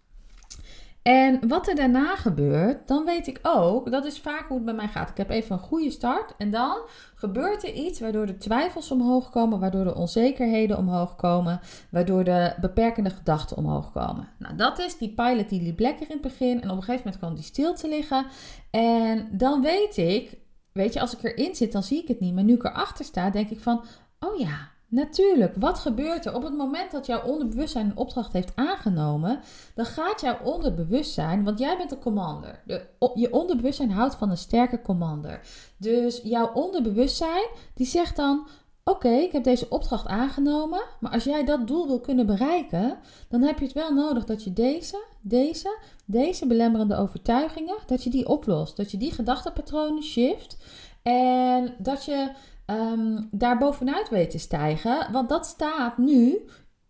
En 1.02 1.48
wat 1.48 1.68
er 1.68 1.74
daarna 1.74 2.16
gebeurt, 2.16 2.88
dan 2.88 3.04
weet 3.04 3.26
ik 3.26 3.38
ook, 3.42 3.90
dat 3.90 4.04
is 4.04 4.20
vaak 4.20 4.48
hoe 4.48 4.56
het 4.56 4.64
bij 4.64 4.74
mij 4.74 4.88
gaat. 4.88 5.10
Ik 5.10 5.16
heb 5.16 5.30
even 5.30 5.52
een 5.52 5.62
goede 5.62 5.90
start 5.90 6.34
en 6.38 6.50
dan 6.50 6.78
gebeurt 7.14 7.62
er 7.62 7.72
iets 7.72 8.00
waardoor 8.00 8.26
de 8.26 8.36
twijfels 8.36 8.90
omhoog 8.90 9.30
komen, 9.30 9.60
waardoor 9.60 9.84
de 9.84 9.94
onzekerheden 9.94 10.78
omhoog 10.78 11.16
komen, 11.16 11.60
waardoor 11.90 12.24
de 12.24 12.54
beperkende 12.60 13.10
gedachten 13.10 13.56
omhoog 13.56 13.92
komen. 13.92 14.28
Nou, 14.38 14.56
dat 14.56 14.78
is 14.78 14.98
die 14.98 15.14
pilot 15.14 15.48
die 15.48 15.62
liep 15.62 15.78
lekker 15.78 16.06
in 16.06 16.12
het 16.12 16.20
begin 16.20 16.62
en 16.62 16.70
op 16.70 16.76
een 16.76 16.82
gegeven 16.82 17.02
moment 17.04 17.18
kwam 17.18 17.34
die 17.34 17.44
stil 17.44 17.74
te 17.74 17.88
liggen. 17.88 18.26
En 18.70 19.28
dan 19.32 19.62
weet 19.62 19.96
ik, 19.96 20.38
weet 20.72 20.92
je, 20.92 21.00
als 21.00 21.16
ik 21.16 21.22
erin 21.22 21.54
zit, 21.54 21.72
dan 21.72 21.82
zie 21.82 22.02
ik 22.02 22.08
het 22.08 22.20
niet. 22.20 22.34
Maar 22.34 22.44
nu 22.44 22.54
ik 22.54 22.64
erachter 22.64 23.04
sta, 23.04 23.30
denk 23.30 23.50
ik 23.50 23.60
van, 23.60 23.84
oh 24.18 24.38
ja, 24.38 24.70
Natuurlijk, 24.90 25.54
wat 25.58 25.78
gebeurt 25.78 26.26
er 26.26 26.34
op 26.34 26.42
het 26.42 26.56
moment 26.56 26.90
dat 26.90 27.06
jouw 27.06 27.22
onderbewustzijn 27.22 27.86
een 27.86 27.96
opdracht 27.96 28.32
heeft 28.32 28.52
aangenomen? 28.54 29.40
Dan 29.74 29.84
gaat 29.84 30.20
jouw 30.20 30.38
onderbewustzijn, 30.42 31.44
want 31.44 31.58
jij 31.58 31.76
bent 31.76 31.90
de 31.90 31.98
commander. 31.98 32.62
De, 32.66 32.86
je 33.14 33.32
onderbewustzijn 33.32 33.90
houdt 33.90 34.14
van 34.14 34.30
een 34.30 34.36
sterke 34.36 34.82
commander. 34.82 35.40
Dus 35.76 36.20
jouw 36.22 36.52
onderbewustzijn 36.52 37.46
die 37.74 37.86
zegt 37.86 38.16
dan: 38.16 38.46
Oké, 38.84 39.08
ik 39.08 39.32
heb 39.32 39.44
deze 39.44 39.68
opdracht 39.68 40.06
aangenomen, 40.06 40.82
maar 41.00 41.12
als 41.12 41.24
jij 41.24 41.44
dat 41.44 41.66
doel 41.66 41.86
wil 41.86 42.00
kunnen 42.00 42.26
bereiken, 42.26 42.98
dan 43.28 43.42
heb 43.42 43.58
je 43.58 43.64
het 43.64 43.74
wel 43.74 43.92
nodig 43.92 44.24
dat 44.24 44.44
je 44.44 44.52
deze, 44.52 45.04
deze, 45.20 45.78
deze 46.04 46.46
belemmerende 46.46 46.96
overtuigingen, 46.96 47.76
dat 47.86 48.04
je 48.04 48.10
die 48.10 48.28
oplost, 48.28 48.76
dat 48.76 48.90
je 48.90 48.96
die 48.96 49.12
gedachtepatronen 49.12 50.02
shift 50.02 50.56
en 51.02 51.74
dat 51.78 52.04
je 52.04 52.30
um, 52.70 53.28
daar 53.30 53.58
bovenuit 53.58 54.08
weet 54.08 54.30
te 54.30 54.38
stijgen. 54.38 55.12
Want 55.12 55.28
dat 55.28 55.46
staat 55.46 55.98
nu 55.98 56.48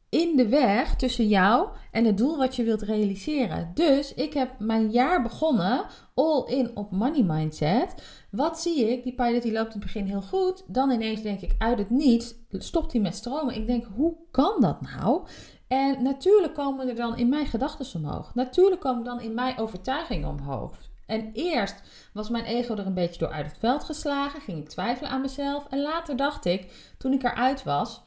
in 0.09 0.37
de 0.37 0.49
weg 0.49 0.97
tussen 0.97 1.29
jou 1.29 1.69
en 1.91 2.05
het 2.05 2.19
doel 2.19 2.37
wat 2.37 2.57
je 2.57 2.63
wilt 2.63 2.83
realiseren. 2.83 3.71
Dus 3.75 4.15
ik 4.15 4.35
heb 4.35 4.59
mijn 4.59 4.91
jaar 4.91 5.23
begonnen 5.23 5.85
all 6.15 6.45
in 6.47 6.77
op 6.77 6.91
money 6.91 7.23
mindset. 7.23 7.95
Wat 8.31 8.61
zie 8.61 8.93
ik? 8.93 9.03
Die 9.03 9.15
pilot 9.15 9.43
die 9.43 9.53
loopt 9.53 9.75
in 9.75 9.81
het 9.81 9.93
begin 9.93 10.07
heel 10.07 10.23
goed. 10.23 10.65
Dan 10.67 10.91
ineens 10.91 11.23
denk 11.23 11.41
ik 11.41 11.55
uit 11.59 11.79
het 11.79 11.91
niets 11.91 12.35
stopt 12.51 12.93
hij 12.93 13.01
met 13.01 13.15
stromen. 13.15 13.55
Ik 13.55 13.67
denk 13.67 13.85
hoe 13.95 14.17
kan 14.31 14.61
dat 14.61 14.81
nou? 14.81 15.27
En 15.69 16.03
natuurlijk 16.03 16.55
komen 16.55 16.89
er 16.89 16.95
dan 16.95 17.17
in 17.17 17.29
mijn 17.29 17.47
gedachten 17.47 18.01
omhoog. 18.01 18.35
Natuurlijk 18.35 18.81
komen 18.81 19.05
dan 19.05 19.21
in 19.21 19.35
mijn 19.35 19.59
overtuigingen 19.59 20.29
omhoog. 20.29 20.88
En 21.09 21.31
eerst 21.33 21.83
was 22.13 22.29
mijn 22.29 22.45
ego 22.45 22.77
er 22.77 22.87
een 22.87 22.95
beetje 22.95 23.19
door 23.19 23.33
uit 23.33 23.47
het 23.47 23.59
veld 23.59 23.85
geslagen, 23.85 24.41
ging 24.41 24.59
ik 24.59 24.69
twijfelen 24.69 25.11
aan 25.11 25.21
mezelf. 25.21 25.67
En 25.71 25.83
later 25.83 26.17
dacht 26.17 26.45
ik, 26.45 26.95
toen 26.99 27.13
ik 27.13 27.23
eruit 27.23 27.63
was, 27.65 28.03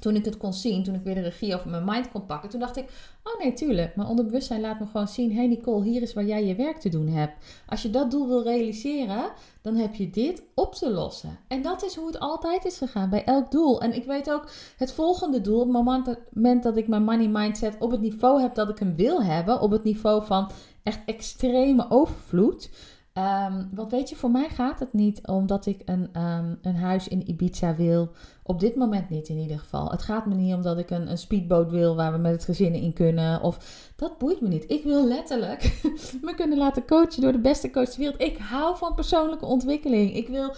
toen 0.00 0.16
ik 0.16 0.24
het 0.24 0.36
kon 0.36 0.52
zien, 0.52 0.84
toen 0.84 0.94
ik 0.94 1.02
weer 1.02 1.14
de 1.14 1.20
regie 1.20 1.54
over 1.54 1.70
mijn 1.70 1.84
mind 1.84 2.10
kon 2.10 2.26
pakken, 2.26 2.50
toen 2.50 2.60
dacht 2.60 2.76
ik: 2.76 2.88
Oh 3.22 3.42
nee, 3.42 3.52
tuurlijk. 3.52 3.96
Mijn 3.96 4.08
onderbewustzijn 4.08 4.60
laat 4.60 4.80
me 4.80 4.86
gewoon 4.86 5.08
zien: 5.08 5.34
hey 5.34 5.46
Nicole, 5.46 5.84
hier 5.84 6.02
is 6.02 6.14
waar 6.14 6.24
jij 6.24 6.44
je 6.44 6.54
werk 6.54 6.78
te 6.78 6.88
doen 6.88 7.08
hebt. 7.08 7.44
Als 7.66 7.82
je 7.82 7.90
dat 7.90 8.10
doel 8.10 8.28
wil 8.28 8.42
realiseren, 8.42 9.30
dan 9.62 9.74
heb 9.74 9.94
je 9.94 10.10
dit 10.10 10.42
op 10.54 10.74
te 10.74 10.90
lossen. 10.90 11.38
En 11.48 11.62
dat 11.62 11.84
is 11.84 11.94
hoe 11.94 12.06
het 12.06 12.18
altijd 12.18 12.64
is 12.64 12.78
gegaan 12.78 13.10
bij 13.10 13.24
elk 13.24 13.50
doel. 13.50 13.80
En 13.80 13.94
ik 13.94 14.04
weet 14.04 14.30
ook 14.30 14.48
het 14.76 14.92
volgende 14.92 15.40
doel, 15.40 15.60
op 15.60 15.72
het 15.72 16.18
moment 16.32 16.62
dat 16.62 16.76
ik 16.76 16.88
mijn 16.88 17.04
money 17.04 17.28
mindset 17.28 17.76
op 17.78 17.90
het 17.90 18.00
niveau 18.00 18.40
heb 18.40 18.54
dat 18.54 18.68
ik 18.68 18.78
hem 18.78 18.94
wil 18.94 19.22
hebben, 19.22 19.60
op 19.60 19.70
het 19.70 19.84
niveau 19.84 20.24
van 20.24 20.50
echt 20.86 21.00
extreme 21.06 21.86
overvloed 21.88 22.70
Um, 23.18 23.68
want 23.74 23.90
weet 23.90 24.08
je, 24.08 24.16
voor 24.16 24.30
mij 24.30 24.48
gaat 24.48 24.80
het 24.80 24.92
niet 24.92 25.26
omdat 25.26 25.66
ik 25.66 25.82
een, 25.84 26.08
ehm, 26.12 26.54
een 26.62 26.76
huis 26.76 27.08
in 27.08 27.30
Ibiza 27.30 27.74
wil. 27.74 28.08
Op 28.42 28.60
dit 28.60 28.74
moment 28.74 29.10
niet 29.10 29.28
in 29.28 29.38
ieder 29.38 29.58
geval. 29.58 29.90
Het 29.90 30.02
gaat 30.02 30.26
me 30.26 30.34
niet 30.34 30.54
omdat 30.54 30.78
ik 30.78 30.90
een, 30.90 31.10
een 31.10 31.18
speedboot 31.18 31.70
wil 31.70 31.96
waar 31.96 32.12
we 32.12 32.18
met 32.18 32.32
het 32.32 32.44
gezin 32.44 32.74
in 32.74 32.92
kunnen. 32.92 33.42
Of 33.42 33.58
dat 33.96 34.18
boeit 34.18 34.40
me 34.40 34.48
niet. 34.48 34.70
Ik 34.70 34.84
wil 34.84 35.06
letterlijk 35.06 35.80
me 36.26 36.34
kunnen 36.34 36.58
laten 36.58 36.86
coachen 36.86 37.22
door 37.22 37.32
de 37.32 37.38
beste 37.38 37.70
coach 37.70 37.88
ter 37.88 37.98
wereld. 37.98 38.20
Ik 38.20 38.38
hou 38.38 38.76
van 38.76 38.94
persoonlijke 38.94 39.46
ontwikkeling. 39.46 40.14
Ik 40.14 40.28
wil 40.28 40.54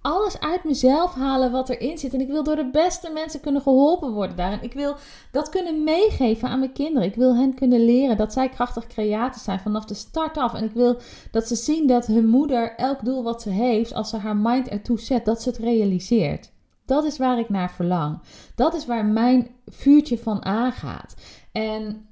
alles 0.00 0.40
uit 0.40 0.64
mezelf 0.64 1.14
halen 1.14 1.50
wat 1.50 1.68
erin 1.68 1.98
zit. 1.98 2.14
En 2.14 2.20
ik 2.20 2.28
wil 2.28 2.42
door 2.42 2.56
de 2.56 2.70
beste 2.70 3.10
mensen 3.10 3.40
kunnen 3.40 3.62
geholpen 3.62 4.12
worden 4.12 4.36
daarin. 4.36 4.62
Ik 4.62 4.72
wil 4.72 4.96
dat 5.32 5.48
kunnen 5.48 5.84
meegeven 5.84 6.48
aan 6.48 6.58
mijn 6.58 6.72
kinderen. 6.72 7.08
Ik 7.08 7.14
wil 7.14 7.36
hen 7.36 7.54
kunnen 7.54 7.84
leren 7.84 8.16
dat 8.16 8.32
zij 8.32 8.48
krachtig 8.48 8.86
creator 8.86 9.42
zijn 9.42 9.60
vanaf 9.60 9.84
de 9.84 9.94
start 9.94 10.36
af. 10.36 10.54
En 10.54 10.64
ik 10.64 10.72
wil 10.72 10.96
dat 11.30 11.46
ze 11.48 11.54
zien 11.54 11.86
dat 11.86 12.06
hun 12.06 12.28
moeder 12.28 12.74
elk 12.76 13.04
doel 13.04 13.22
wat 13.22 13.42
ze 13.42 13.50
heeft, 13.50 13.94
als 13.94 14.10
ze 14.10 14.16
haar 14.16 14.36
mind 14.36 14.68
ertoe 14.68 15.00
zet, 15.00 15.24
dat 15.24 15.42
ze 15.42 15.48
het 15.48 15.58
realiseert. 15.58 16.52
Dat 16.84 17.04
is 17.04 17.18
waar 17.18 17.38
ik 17.38 17.48
naar 17.48 17.70
verlang. 17.70 18.20
Dat 18.54 18.74
is 18.74 18.86
waar 18.86 19.04
mijn 19.04 19.50
vuurtje 19.66 20.18
van 20.18 20.44
aangaat. 20.44 21.14
En 21.52 22.08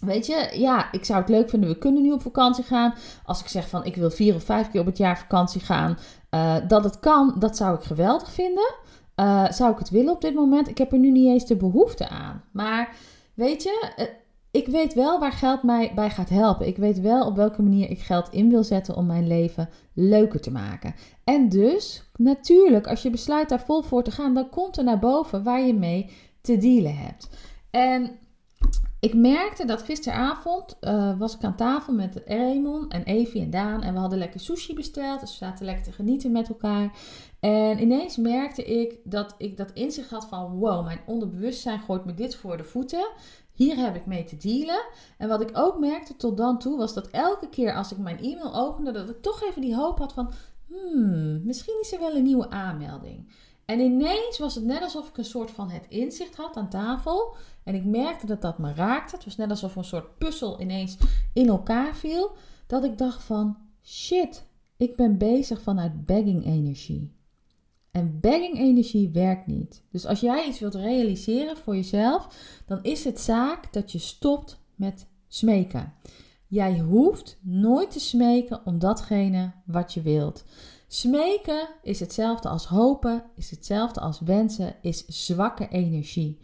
Weet 0.00 0.26
je, 0.26 0.50
ja, 0.54 0.92
ik 0.92 1.04
zou 1.04 1.20
het 1.20 1.28
leuk 1.28 1.48
vinden. 1.48 1.68
We 1.68 1.78
kunnen 1.78 2.02
nu 2.02 2.12
op 2.12 2.22
vakantie 2.22 2.64
gaan. 2.64 2.94
Als 3.24 3.40
ik 3.40 3.48
zeg 3.48 3.68
van 3.68 3.84
ik 3.84 3.96
wil 3.96 4.10
vier 4.10 4.34
of 4.34 4.44
vijf 4.44 4.70
keer 4.70 4.80
op 4.80 4.86
het 4.86 4.98
jaar 4.98 5.18
vakantie 5.18 5.60
gaan, 5.60 5.98
uh, 6.34 6.56
dat 6.68 6.84
het 6.84 7.00
kan, 7.00 7.34
dat 7.38 7.56
zou 7.56 7.76
ik 7.76 7.82
geweldig 7.82 8.32
vinden. 8.32 8.74
Uh, 9.16 9.50
zou 9.50 9.72
ik 9.72 9.78
het 9.78 9.90
willen 9.90 10.12
op 10.12 10.20
dit 10.20 10.34
moment? 10.34 10.68
Ik 10.68 10.78
heb 10.78 10.92
er 10.92 10.98
nu 10.98 11.10
niet 11.10 11.26
eens 11.26 11.46
de 11.46 11.56
behoefte 11.56 12.08
aan. 12.08 12.44
Maar 12.52 12.96
weet 13.34 13.62
je, 13.62 13.92
uh, 13.96 14.04
ik 14.50 14.66
weet 14.66 14.94
wel 14.94 15.18
waar 15.18 15.32
geld 15.32 15.62
mij 15.62 15.92
bij 15.94 16.10
gaat 16.10 16.28
helpen. 16.28 16.66
Ik 16.66 16.76
weet 16.76 17.00
wel 17.00 17.26
op 17.26 17.36
welke 17.36 17.62
manier 17.62 17.90
ik 17.90 18.00
geld 18.00 18.28
in 18.30 18.50
wil 18.50 18.64
zetten 18.64 18.96
om 18.96 19.06
mijn 19.06 19.26
leven 19.26 19.68
leuker 19.92 20.40
te 20.40 20.50
maken. 20.50 20.94
En 21.24 21.48
dus, 21.48 22.10
natuurlijk, 22.16 22.86
als 22.86 23.02
je 23.02 23.10
besluit 23.10 23.48
daar 23.48 23.64
vol 23.64 23.82
voor 23.82 24.02
te 24.02 24.10
gaan, 24.10 24.34
dan 24.34 24.48
komt 24.48 24.76
er 24.76 24.84
naar 24.84 24.98
boven 24.98 25.42
waar 25.42 25.60
je 25.60 25.74
mee 25.74 26.10
te 26.40 26.58
dealen 26.58 26.96
hebt. 26.96 27.28
En 27.70 28.10
ik 29.02 29.14
merkte 29.14 29.64
dat 29.64 29.82
gisteravond 29.82 30.76
uh, 30.80 31.18
was 31.18 31.34
ik 31.34 31.44
aan 31.44 31.56
tafel 31.56 31.92
met 31.92 32.22
Raymond 32.26 32.92
en 32.92 33.02
Evie 33.02 33.42
en 33.42 33.50
Daan. 33.50 33.82
En 33.82 33.92
we 33.92 33.98
hadden 33.98 34.18
lekker 34.18 34.40
sushi 34.40 34.74
besteld. 34.74 35.20
Dus 35.20 35.38
we 35.38 35.44
zaten 35.44 35.64
lekker 35.64 35.84
te 35.84 35.92
genieten 35.92 36.32
met 36.32 36.48
elkaar. 36.48 36.96
En 37.40 37.80
ineens 37.80 38.16
merkte 38.16 38.64
ik 38.64 38.98
dat 39.04 39.34
ik 39.38 39.56
dat 39.56 39.72
inzicht 39.72 40.10
had 40.10 40.26
van... 40.26 40.58
Wow, 40.58 40.84
mijn 40.84 41.00
onderbewustzijn 41.06 41.80
gooit 41.80 42.04
me 42.04 42.14
dit 42.14 42.36
voor 42.36 42.56
de 42.56 42.64
voeten. 42.64 43.08
Hier 43.52 43.76
heb 43.76 43.96
ik 43.96 44.06
mee 44.06 44.24
te 44.24 44.36
dealen. 44.36 44.84
En 45.18 45.28
wat 45.28 45.40
ik 45.40 45.50
ook 45.52 45.78
merkte 45.78 46.16
tot 46.16 46.36
dan 46.36 46.58
toe 46.58 46.76
was 46.76 46.94
dat 46.94 47.08
elke 47.10 47.48
keer 47.48 47.74
als 47.74 47.92
ik 47.92 47.98
mijn 47.98 48.18
e-mail 48.18 48.54
opende... 48.54 48.92
dat 48.92 49.08
ik 49.08 49.22
toch 49.22 49.42
even 49.42 49.60
die 49.60 49.76
hoop 49.76 49.98
had 49.98 50.12
van... 50.12 50.32
Hmm, 50.68 51.44
misschien 51.44 51.78
is 51.80 51.92
er 51.92 52.00
wel 52.00 52.16
een 52.16 52.22
nieuwe 52.22 52.50
aanmelding. 52.50 53.28
En 53.64 53.80
ineens 53.80 54.38
was 54.38 54.54
het 54.54 54.64
net 54.64 54.82
alsof 54.82 55.08
ik 55.08 55.16
een 55.16 55.24
soort 55.24 55.50
van 55.50 55.70
het 55.70 55.86
inzicht 55.88 56.36
had 56.36 56.56
aan 56.56 56.68
tafel. 56.68 57.36
En 57.64 57.74
ik 57.74 57.84
merkte 57.84 58.26
dat 58.26 58.42
dat 58.42 58.58
me 58.58 58.74
raakte. 58.74 59.14
Het 59.14 59.24
was 59.24 59.36
net 59.36 59.50
alsof 59.50 59.76
een 59.76 59.84
soort 59.84 60.18
puzzel 60.18 60.60
ineens 60.60 60.96
in 61.32 61.48
elkaar 61.48 61.96
viel. 61.96 62.32
Dat 62.66 62.84
ik 62.84 62.98
dacht 62.98 63.22
van, 63.22 63.56
shit, 63.82 64.44
ik 64.76 64.96
ben 64.96 65.18
bezig 65.18 65.62
vanuit 65.62 66.06
begging 66.06 66.46
energie. 66.46 67.12
En 67.90 68.20
begging 68.20 68.58
energie 68.58 69.10
werkt 69.10 69.46
niet. 69.46 69.82
Dus 69.90 70.06
als 70.06 70.20
jij 70.20 70.46
iets 70.46 70.58
wilt 70.58 70.74
realiseren 70.74 71.56
voor 71.56 71.74
jezelf, 71.74 72.28
dan 72.66 72.82
is 72.82 73.04
het 73.04 73.20
zaak 73.20 73.72
dat 73.72 73.92
je 73.92 73.98
stopt 73.98 74.58
met 74.74 75.06
smeken. 75.28 75.92
Jij 76.46 76.78
hoeft 76.78 77.38
nooit 77.40 77.90
te 77.90 78.00
smeken 78.00 78.60
om 78.66 78.78
datgene 78.78 79.52
wat 79.66 79.94
je 79.94 80.02
wilt. 80.02 80.44
Smeken 80.86 81.68
is 81.82 82.00
hetzelfde 82.00 82.48
als 82.48 82.66
hopen, 82.66 83.24
is 83.36 83.50
hetzelfde 83.50 84.00
als 84.00 84.20
wensen, 84.20 84.74
is 84.82 85.06
zwakke 85.06 85.68
energie, 85.68 86.38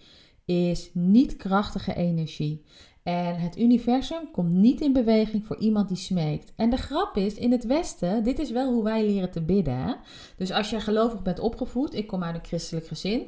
is 0.48 0.90
niet 0.92 1.36
krachtige 1.36 1.94
energie. 1.94 2.64
En 3.02 3.36
het 3.36 3.58
universum 3.58 4.30
komt 4.32 4.52
niet 4.52 4.80
in 4.80 4.92
beweging 4.92 5.44
voor 5.44 5.58
iemand 5.58 5.88
die 5.88 5.96
smeekt. 5.96 6.52
En 6.56 6.70
de 6.70 6.76
grap 6.76 7.16
is, 7.16 7.34
in 7.34 7.52
het 7.52 7.64
Westen, 7.64 8.24
dit 8.24 8.38
is 8.38 8.50
wel 8.50 8.72
hoe 8.72 8.84
wij 8.84 9.06
leren 9.06 9.30
te 9.30 9.42
bidden. 9.42 9.96
Dus 10.36 10.52
als 10.52 10.70
je 10.70 10.80
gelovig 10.80 11.22
bent 11.22 11.38
opgevoed, 11.38 11.94
ik 11.94 12.06
kom 12.06 12.22
uit 12.22 12.34
een 12.34 12.44
christelijk 12.44 12.86
gezin. 12.86 13.26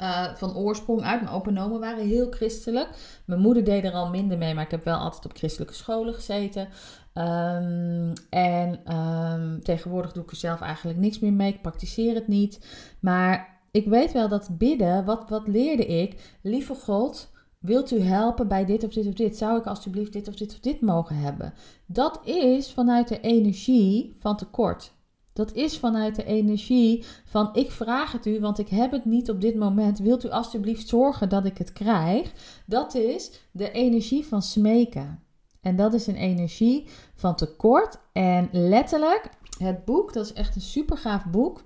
Uh, 0.00 0.34
van 0.34 0.56
oorsprong 0.56 1.02
uit. 1.02 1.22
Mijn 1.22 1.34
opa 1.34 1.78
waren 1.78 2.06
heel 2.06 2.30
christelijk. 2.30 2.88
Mijn 3.24 3.40
moeder 3.40 3.64
deed 3.64 3.84
er 3.84 3.92
al 3.92 4.08
minder 4.08 4.38
mee, 4.38 4.54
maar 4.54 4.64
ik 4.64 4.70
heb 4.70 4.84
wel 4.84 4.98
altijd 4.98 5.24
op 5.24 5.36
christelijke 5.36 5.74
scholen 5.74 6.14
gezeten. 6.14 6.68
Um, 7.14 8.12
en 8.30 8.96
um, 8.96 9.62
tegenwoordig 9.62 10.12
doe 10.12 10.22
ik 10.22 10.30
er 10.30 10.36
zelf 10.36 10.60
eigenlijk 10.60 10.98
niks 10.98 11.18
meer 11.18 11.32
mee. 11.32 11.52
Ik 11.52 11.62
praktiseer 11.62 12.14
het 12.14 12.28
niet. 12.28 12.66
Maar 13.00 13.59
ik 13.70 13.86
weet 13.86 14.12
wel 14.12 14.28
dat 14.28 14.58
bidden, 14.58 15.04
wat, 15.04 15.28
wat 15.28 15.48
leerde 15.48 15.86
ik? 15.86 16.36
Lieve 16.42 16.74
God, 16.74 17.30
wilt 17.58 17.90
u 17.90 18.00
helpen 18.00 18.48
bij 18.48 18.64
dit 18.64 18.84
of 18.84 18.92
dit 18.92 19.06
of 19.06 19.14
dit? 19.14 19.36
Zou 19.36 19.58
ik 19.58 19.66
alsjeblieft 19.66 20.12
dit 20.12 20.28
of 20.28 20.34
dit 20.34 20.52
of 20.52 20.60
dit 20.60 20.80
mogen 20.80 21.16
hebben? 21.16 21.52
Dat 21.86 22.20
is 22.24 22.72
vanuit 22.72 23.08
de 23.08 23.20
energie 23.20 24.14
van 24.18 24.36
tekort. 24.36 24.92
Dat 25.32 25.52
is 25.52 25.78
vanuit 25.78 26.16
de 26.16 26.24
energie 26.24 27.04
van 27.24 27.50
ik 27.52 27.70
vraag 27.70 28.12
het 28.12 28.26
u, 28.26 28.40
want 28.40 28.58
ik 28.58 28.68
heb 28.68 28.90
het 28.90 29.04
niet 29.04 29.30
op 29.30 29.40
dit 29.40 29.54
moment. 29.54 29.98
Wilt 29.98 30.24
u 30.24 30.30
alstublieft 30.30 30.88
zorgen 30.88 31.28
dat 31.28 31.44
ik 31.44 31.58
het 31.58 31.72
krijg? 31.72 32.32
Dat 32.66 32.94
is 32.94 33.30
de 33.52 33.70
energie 33.70 34.26
van 34.26 34.42
smeken. 34.42 35.22
En 35.60 35.76
dat 35.76 35.94
is 35.94 36.06
een 36.06 36.16
energie 36.16 36.88
van 37.14 37.36
tekort. 37.36 37.98
En 38.12 38.48
letterlijk, 38.52 39.30
het 39.58 39.84
boek, 39.84 40.12
dat 40.12 40.24
is 40.24 40.32
echt 40.32 40.54
een 40.54 40.60
super 40.60 40.96
gaaf 40.96 41.24
boek. 41.24 41.62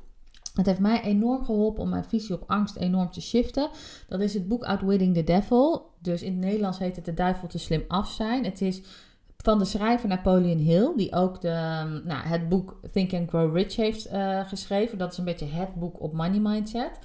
Het 0.54 0.66
heeft 0.66 0.80
mij 0.80 1.02
enorm 1.02 1.44
geholpen 1.44 1.82
om 1.82 1.88
mijn 1.88 2.04
visie 2.04 2.34
op 2.34 2.44
angst 2.46 2.76
enorm 2.76 3.11
te 3.11 3.20
shiften. 3.20 3.68
Dat 4.08 4.20
is 4.20 4.34
het 4.34 4.49
boek 4.49 4.64
Outwitting 4.64 5.14
the 5.14 5.25
Devil. 5.25 5.90
Dus 6.02 6.23
in 6.23 6.32
het 6.32 6.44
Nederlands 6.44 6.78
heet 6.78 6.96
het 6.96 7.04
De 7.04 7.14
Duivel 7.14 7.49
te 7.49 7.58
slim 7.58 7.84
af 7.88 8.11
zijn. 8.11 8.44
Het 8.44 8.61
is 8.61 8.82
van 9.37 9.58
de 9.58 9.64
schrijver 9.64 10.08
Napoleon 10.08 10.58
Hill, 10.58 10.92
die 10.96 11.12
ook 11.12 11.40
de, 11.40 11.49
nou, 12.04 12.26
het 12.26 12.49
boek 12.49 12.80
Think 12.92 13.12
and 13.12 13.28
Grow 13.28 13.56
Rich 13.56 13.76
heeft 13.76 14.12
uh, 14.12 14.49
geschreven. 14.49 14.99
Dat 14.99 15.12
is 15.12 15.18
een 15.18 15.25
beetje 15.25 15.46
het 15.46 15.75
boek 15.75 16.00
op 16.00 16.12
money 16.12 16.38
mindset. 16.38 16.99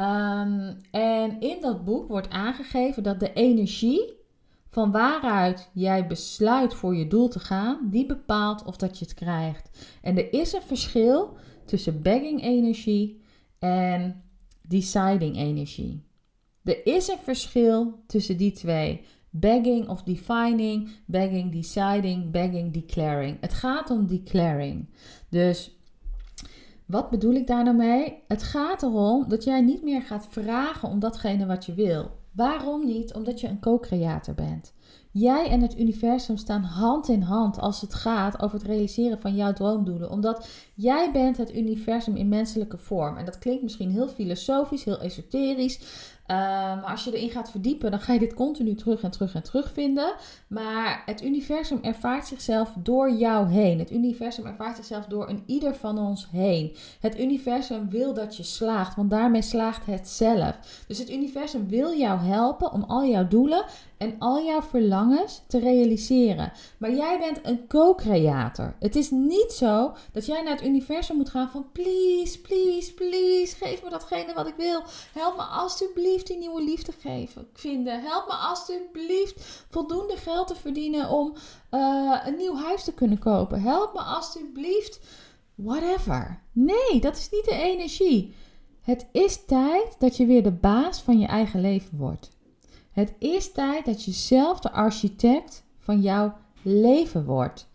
Um, 0.00 0.76
en 0.90 1.40
in 1.40 1.56
dat 1.60 1.84
boek 1.84 2.08
wordt 2.08 2.30
aangegeven 2.30 3.02
dat 3.02 3.20
de 3.20 3.32
energie 3.32 4.16
van 4.70 4.90
waaruit 4.92 5.70
jij 5.72 6.06
besluit 6.06 6.74
voor 6.74 6.96
je 6.96 7.06
doel 7.06 7.28
te 7.28 7.38
gaan, 7.38 7.78
die 7.90 8.06
bepaalt 8.06 8.64
of 8.64 8.76
dat 8.76 8.98
je 8.98 9.04
het 9.04 9.14
krijgt. 9.14 9.70
En 10.02 10.16
er 10.16 10.32
is 10.32 10.52
een 10.52 10.62
verschil 10.62 11.36
tussen 11.68 12.02
begging 12.02 12.42
energie 12.42 13.20
en 13.58 14.22
deciding 14.62 15.36
energie. 15.36 16.02
Er 16.64 16.86
is 16.86 17.08
een 17.08 17.18
verschil 17.22 18.02
tussen 18.06 18.36
die 18.36 18.52
twee. 18.52 19.00
Begging 19.30 19.88
of 19.88 20.02
defining, 20.02 20.88
begging 21.06 21.52
deciding, 21.52 22.30
begging 22.30 22.72
declaring. 22.72 23.36
Het 23.40 23.54
gaat 23.54 23.90
om 23.90 24.06
declaring. 24.06 24.88
Dus 25.28 25.76
wat 26.86 27.10
bedoel 27.10 27.34
ik 27.34 27.46
daar 27.46 27.64
nou 27.64 27.76
mee? 27.76 28.22
Het 28.28 28.42
gaat 28.42 28.82
erom 28.82 29.28
dat 29.28 29.44
jij 29.44 29.60
niet 29.60 29.82
meer 29.82 30.02
gaat 30.02 30.26
vragen 30.30 30.88
om 30.88 30.98
datgene 30.98 31.46
wat 31.46 31.66
je 31.66 31.74
wil. 31.74 32.17
Waarom 32.38 32.84
niet? 32.84 33.14
Omdat 33.14 33.40
je 33.40 33.48
een 33.48 33.60
co-creator 33.60 34.34
bent. 34.34 34.72
Jij 35.12 35.48
en 35.48 35.60
het 35.60 35.78
universum 35.78 36.36
staan 36.36 36.62
hand 36.62 37.08
in 37.08 37.22
hand 37.22 37.58
als 37.58 37.80
het 37.80 37.94
gaat 37.94 38.42
over 38.42 38.58
het 38.58 38.66
realiseren 38.66 39.18
van 39.18 39.34
jouw 39.34 39.52
droomdoelen. 39.52 40.10
Omdat 40.10 40.48
jij 40.74 41.12
bent 41.12 41.36
het 41.36 41.54
universum 41.54 42.16
in 42.16 42.28
menselijke 42.28 42.78
vorm. 42.78 43.16
En 43.16 43.24
dat 43.24 43.38
klinkt 43.38 43.62
misschien 43.62 43.90
heel 43.90 44.08
filosofisch, 44.08 44.84
heel 44.84 45.00
esoterisch. 45.00 45.80
Uh, 46.30 46.36
maar 46.36 46.90
als 46.90 47.04
je 47.04 47.16
erin 47.16 47.30
gaat 47.30 47.50
verdiepen, 47.50 47.90
dan 47.90 48.00
ga 48.00 48.12
je 48.12 48.18
dit 48.18 48.34
continu 48.34 48.74
terug 48.74 49.02
en 49.02 49.10
terug 49.10 49.34
en 49.34 49.42
terug 49.42 49.72
vinden. 49.72 50.14
Maar 50.46 51.02
het 51.06 51.22
universum 51.22 51.78
ervaart 51.82 52.26
zichzelf 52.26 52.72
door 52.78 53.12
jou 53.12 53.48
heen. 53.48 53.78
Het 53.78 53.90
universum 53.90 54.46
ervaart 54.46 54.76
zichzelf 54.76 55.04
door 55.04 55.28
een 55.28 55.42
ieder 55.46 55.74
van 55.74 55.98
ons 55.98 56.28
heen. 56.30 56.76
Het 57.00 57.20
universum 57.20 57.90
wil 57.90 58.14
dat 58.14 58.36
je 58.36 58.42
slaagt, 58.42 58.96
want 58.96 59.10
daarmee 59.10 59.42
slaagt 59.42 59.86
het 59.86 60.08
zelf. 60.08 60.84
Dus 60.86 60.98
het 60.98 61.10
universum 61.10 61.68
wil 61.68 61.94
jou 61.94 62.20
helpen 62.20 62.72
om 62.72 62.82
al 62.82 63.04
jouw 63.04 63.28
doelen 63.28 63.64
en 63.98 64.16
al 64.18 64.44
jouw 64.44 64.62
verlangens 64.62 65.42
te 65.46 65.58
realiseren. 65.58 66.52
Maar 66.78 66.94
jij 66.94 67.18
bent 67.18 67.38
een 67.42 67.66
co-creator. 67.66 68.74
Het 68.78 68.96
is 68.96 69.10
niet 69.10 69.52
zo 69.52 69.94
dat 70.12 70.26
jij 70.26 70.42
naar 70.42 70.52
het 70.52 70.64
universum 70.64 71.16
moet 71.16 71.28
gaan 71.28 71.50
van 71.50 71.66
please, 71.72 72.40
please, 72.40 72.94
please, 72.94 73.56
geef 73.56 73.82
me 73.82 73.90
datgene 73.90 74.34
wat 74.34 74.46
ik 74.46 74.54
wil. 74.56 74.82
Help 75.12 75.36
me 75.36 75.42
alsjeblieft 75.42 76.26
die 76.26 76.38
nieuwe 76.38 76.62
liefde 76.62 76.92
geven, 77.00 77.48
vinden. 77.52 78.02
Help 78.02 78.26
me 78.26 78.34
alsjeblieft 78.34 79.64
voldoende 79.68 80.16
geld 80.16 80.46
te 80.46 80.54
verdienen 80.56 81.08
om 81.08 81.34
uh, 81.70 82.20
een 82.24 82.36
nieuw 82.36 82.56
huis 82.56 82.84
te 82.84 82.92
kunnen 82.92 83.18
kopen. 83.18 83.62
Help 83.62 83.92
me 83.94 84.00
alsjeblieft, 84.00 85.00
whatever. 85.54 86.42
Nee, 86.52 87.00
dat 87.00 87.16
is 87.16 87.28
niet 87.30 87.44
de 87.44 87.54
energie. 87.54 88.34
Het 88.80 89.06
is 89.12 89.44
tijd 89.44 89.96
dat 89.98 90.16
je 90.16 90.26
weer 90.26 90.42
de 90.42 90.52
baas 90.52 91.00
van 91.00 91.18
je 91.18 91.26
eigen 91.26 91.60
leven 91.60 91.98
wordt. 91.98 92.36
Het 92.98 93.14
is 93.18 93.52
tijd 93.52 93.84
dat 93.84 94.04
je 94.04 94.12
zelf 94.12 94.60
de 94.60 94.72
architect 94.72 95.64
van 95.78 96.00
jouw 96.00 96.36
leven 96.62 97.24
wordt. 97.24 97.67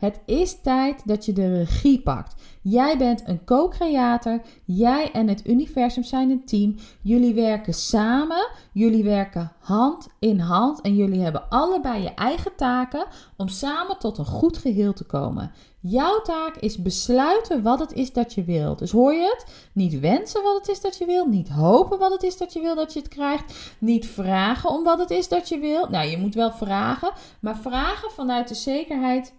Het 0.00 0.20
is 0.24 0.60
tijd 0.60 1.02
dat 1.04 1.24
je 1.24 1.32
de 1.32 1.56
regie 1.56 2.02
pakt. 2.02 2.34
Jij 2.62 2.98
bent 2.98 3.22
een 3.26 3.44
co-creator. 3.44 4.40
Jij 4.64 5.10
en 5.12 5.28
het 5.28 5.48
universum 5.48 6.02
zijn 6.02 6.30
een 6.30 6.44
team. 6.44 6.76
Jullie 7.02 7.34
werken 7.34 7.74
samen. 7.74 8.48
Jullie 8.72 9.04
werken 9.04 9.52
hand 9.58 10.08
in 10.18 10.38
hand. 10.38 10.80
En 10.80 10.94
jullie 10.94 11.20
hebben 11.20 11.48
allebei 11.48 12.02
je 12.02 12.14
eigen 12.14 12.56
taken 12.56 13.06
om 13.36 13.48
samen 13.48 13.98
tot 13.98 14.18
een 14.18 14.24
goed 14.24 14.58
geheel 14.58 14.92
te 14.92 15.04
komen. 15.04 15.52
Jouw 15.80 16.20
taak 16.22 16.56
is 16.56 16.82
besluiten 16.82 17.62
wat 17.62 17.78
het 17.78 17.92
is 17.92 18.12
dat 18.12 18.34
je 18.34 18.44
wilt. 18.44 18.78
Dus 18.78 18.90
hoor 18.90 19.14
je 19.14 19.22
het? 19.22 19.70
Niet 19.72 20.00
wensen 20.00 20.42
wat 20.42 20.56
het 20.56 20.68
is 20.68 20.80
dat 20.80 20.98
je 20.98 21.04
wil. 21.04 21.26
Niet 21.26 21.48
hopen 21.48 21.98
wat 21.98 22.12
het 22.12 22.22
is 22.22 22.36
dat 22.36 22.52
je 22.52 22.60
wil 22.60 22.74
dat 22.74 22.92
je 22.92 22.98
het 22.98 23.08
krijgt. 23.08 23.76
Niet 23.78 24.06
vragen 24.06 24.70
om 24.70 24.84
wat 24.84 24.98
het 24.98 25.10
is 25.10 25.28
dat 25.28 25.48
je 25.48 25.58
wil. 25.58 25.88
Nou, 25.88 26.08
je 26.08 26.18
moet 26.18 26.34
wel 26.34 26.52
vragen. 26.52 27.12
Maar 27.40 27.56
vragen 27.56 28.10
vanuit 28.10 28.48
de 28.48 28.54
zekerheid: 28.54 29.32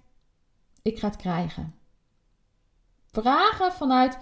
ik 0.82 1.00
ga 1.00 1.08
het 1.08 1.16
krijgen. 1.16 1.74
Vragen 3.12 3.72
vanuit. 3.72 4.18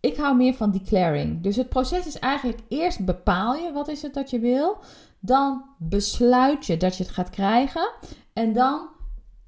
Ik 0.00 0.16
hou 0.16 0.36
meer 0.36 0.54
van 0.54 0.70
declaring. 0.70 1.42
Dus 1.42 1.56
het 1.56 1.68
proces 1.68 2.06
is 2.06 2.18
eigenlijk 2.18 2.60
eerst 2.68 3.04
bepaal 3.04 3.54
je 3.54 3.72
wat 3.72 3.88
is 3.88 4.02
het 4.02 4.14
dat 4.14 4.30
je 4.30 4.38
wil. 4.38 4.78
Dan 5.20 5.64
besluit 5.78 6.66
je 6.66 6.76
dat 6.76 6.96
je 6.96 7.04
het 7.04 7.12
gaat 7.12 7.30
krijgen. 7.30 7.90
En 8.32 8.52
dan 8.52 8.88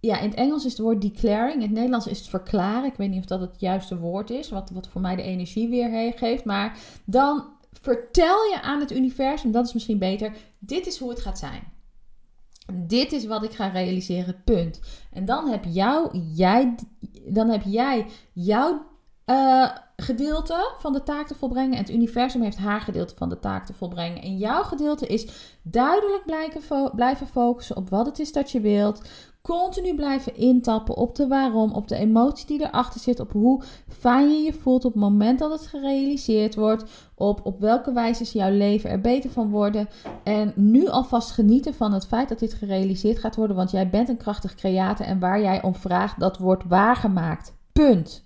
ja, 0.01 0.19
in 0.19 0.29
het 0.29 0.39
Engels 0.39 0.65
is 0.65 0.73
het 0.73 0.81
woord 0.81 1.01
declaring. 1.01 1.55
In 1.55 1.61
het 1.61 1.71
Nederlands 1.71 2.07
is 2.07 2.19
het 2.19 2.29
verklaren. 2.29 2.91
Ik 2.91 2.97
weet 2.97 3.11
niet 3.11 3.19
of 3.19 3.27
dat 3.27 3.41
het 3.41 3.61
juiste 3.61 3.99
woord 3.99 4.31
is, 4.31 4.51
wat, 4.51 4.71
wat 4.71 4.89
voor 4.89 5.01
mij 5.01 5.17
de 5.17 5.23
energie 5.23 5.69
weer 5.69 6.13
geeft. 6.13 6.45
Maar 6.45 6.79
dan 7.05 7.45
vertel 7.73 8.45
je 8.45 8.59
aan 8.63 8.81
het 8.81 8.93
universum, 8.93 9.51
dat 9.53 9.67
is 9.67 9.73
misschien 9.73 9.99
beter, 9.99 10.33
dit 10.59 10.87
is 10.87 10.99
hoe 10.99 11.11
het 11.11 11.21
gaat 11.21 11.39
zijn. 11.39 11.63
Dit 12.73 13.13
is 13.13 13.27
wat 13.27 13.43
ik 13.43 13.53
ga 13.53 13.67
realiseren, 13.67 14.43
punt. 14.45 14.81
En 15.13 15.25
dan 15.25 15.49
heb, 15.49 15.65
jou, 15.69 16.19
jij, 16.19 16.75
dan 17.29 17.49
heb 17.49 17.63
jij 17.65 18.07
jouw 18.33 18.87
uh, 19.27 19.71
gedeelte 19.97 20.75
van 20.79 20.93
de 20.93 21.03
taak 21.03 21.27
te 21.27 21.35
volbrengen. 21.35 21.73
En 21.73 21.79
het 21.79 21.91
universum 21.91 22.43
heeft 22.43 22.57
haar 22.57 22.81
gedeelte 22.81 23.15
van 23.17 23.29
de 23.29 23.39
taak 23.39 23.67
te 23.67 23.75
volbrengen. 23.75 24.23
En 24.23 24.37
jouw 24.37 24.63
gedeelte 24.63 25.07
is 25.07 25.27
duidelijk 25.63 26.23
blijven 26.95 27.27
focussen 27.27 27.77
op 27.77 27.91
wat 27.91 28.07
het 28.07 28.19
is 28.19 28.33
dat 28.33 28.51
je 28.51 28.61
wilt. 28.61 29.03
Continu 29.47 29.95
blijven 29.95 30.37
intappen 30.37 30.97
op 30.97 31.15
de 31.15 31.27
waarom, 31.27 31.73
op 31.73 31.89
de 31.89 31.97
emotie 31.97 32.47
die 32.47 32.61
erachter 32.61 33.01
zit, 33.01 33.21
op 33.21 33.33
hoe 33.33 33.63
fijn 33.89 34.31
je 34.31 34.43
je 34.43 34.53
voelt 34.53 34.85
op 34.85 34.93
het 34.93 35.03
moment 35.03 35.39
dat 35.39 35.51
het 35.51 35.67
gerealiseerd 35.67 36.55
wordt, 36.55 37.11
op, 37.15 37.47
op 37.47 37.61
welke 37.61 37.93
wijze 37.93 38.23
is 38.23 38.33
jouw 38.33 38.51
leven 38.51 38.91
er 38.91 39.01
beter 39.01 39.31
van 39.31 39.51
worden. 39.51 39.89
En 40.23 40.53
nu 40.57 40.89
alvast 40.89 41.31
genieten 41.31 41.75
van 41.75 41.93
het 41.93 42.07
feit 42.07 42.29
dat 42.29 42.39
dit 42.39 42.55
gerealiseerd 42.55 43.19
gaat 43.19 43.37
worden, 43.37 43.57
want 43.57 43.71
jij 43.71 43.91
bent 43.91 44.09
een 44.09 44.17
krachtig 44.17 44.55
creator 44.55 45.07
en 45.07 45.19
waar 45.19 45.41
jij 45.41 45.63
om 45.63 45.75
vraagt, 45.75 46.21
dat 46.21 46.39
wordt 46.39 46.65
waargemaakt. 46.65 47.55
Punt. 47.73 48.25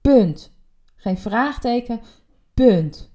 Punt. 0.00 0.52
Geen 0.96 1.18
vraagteken. 1.18 2.00
Punt. 2.54 3.12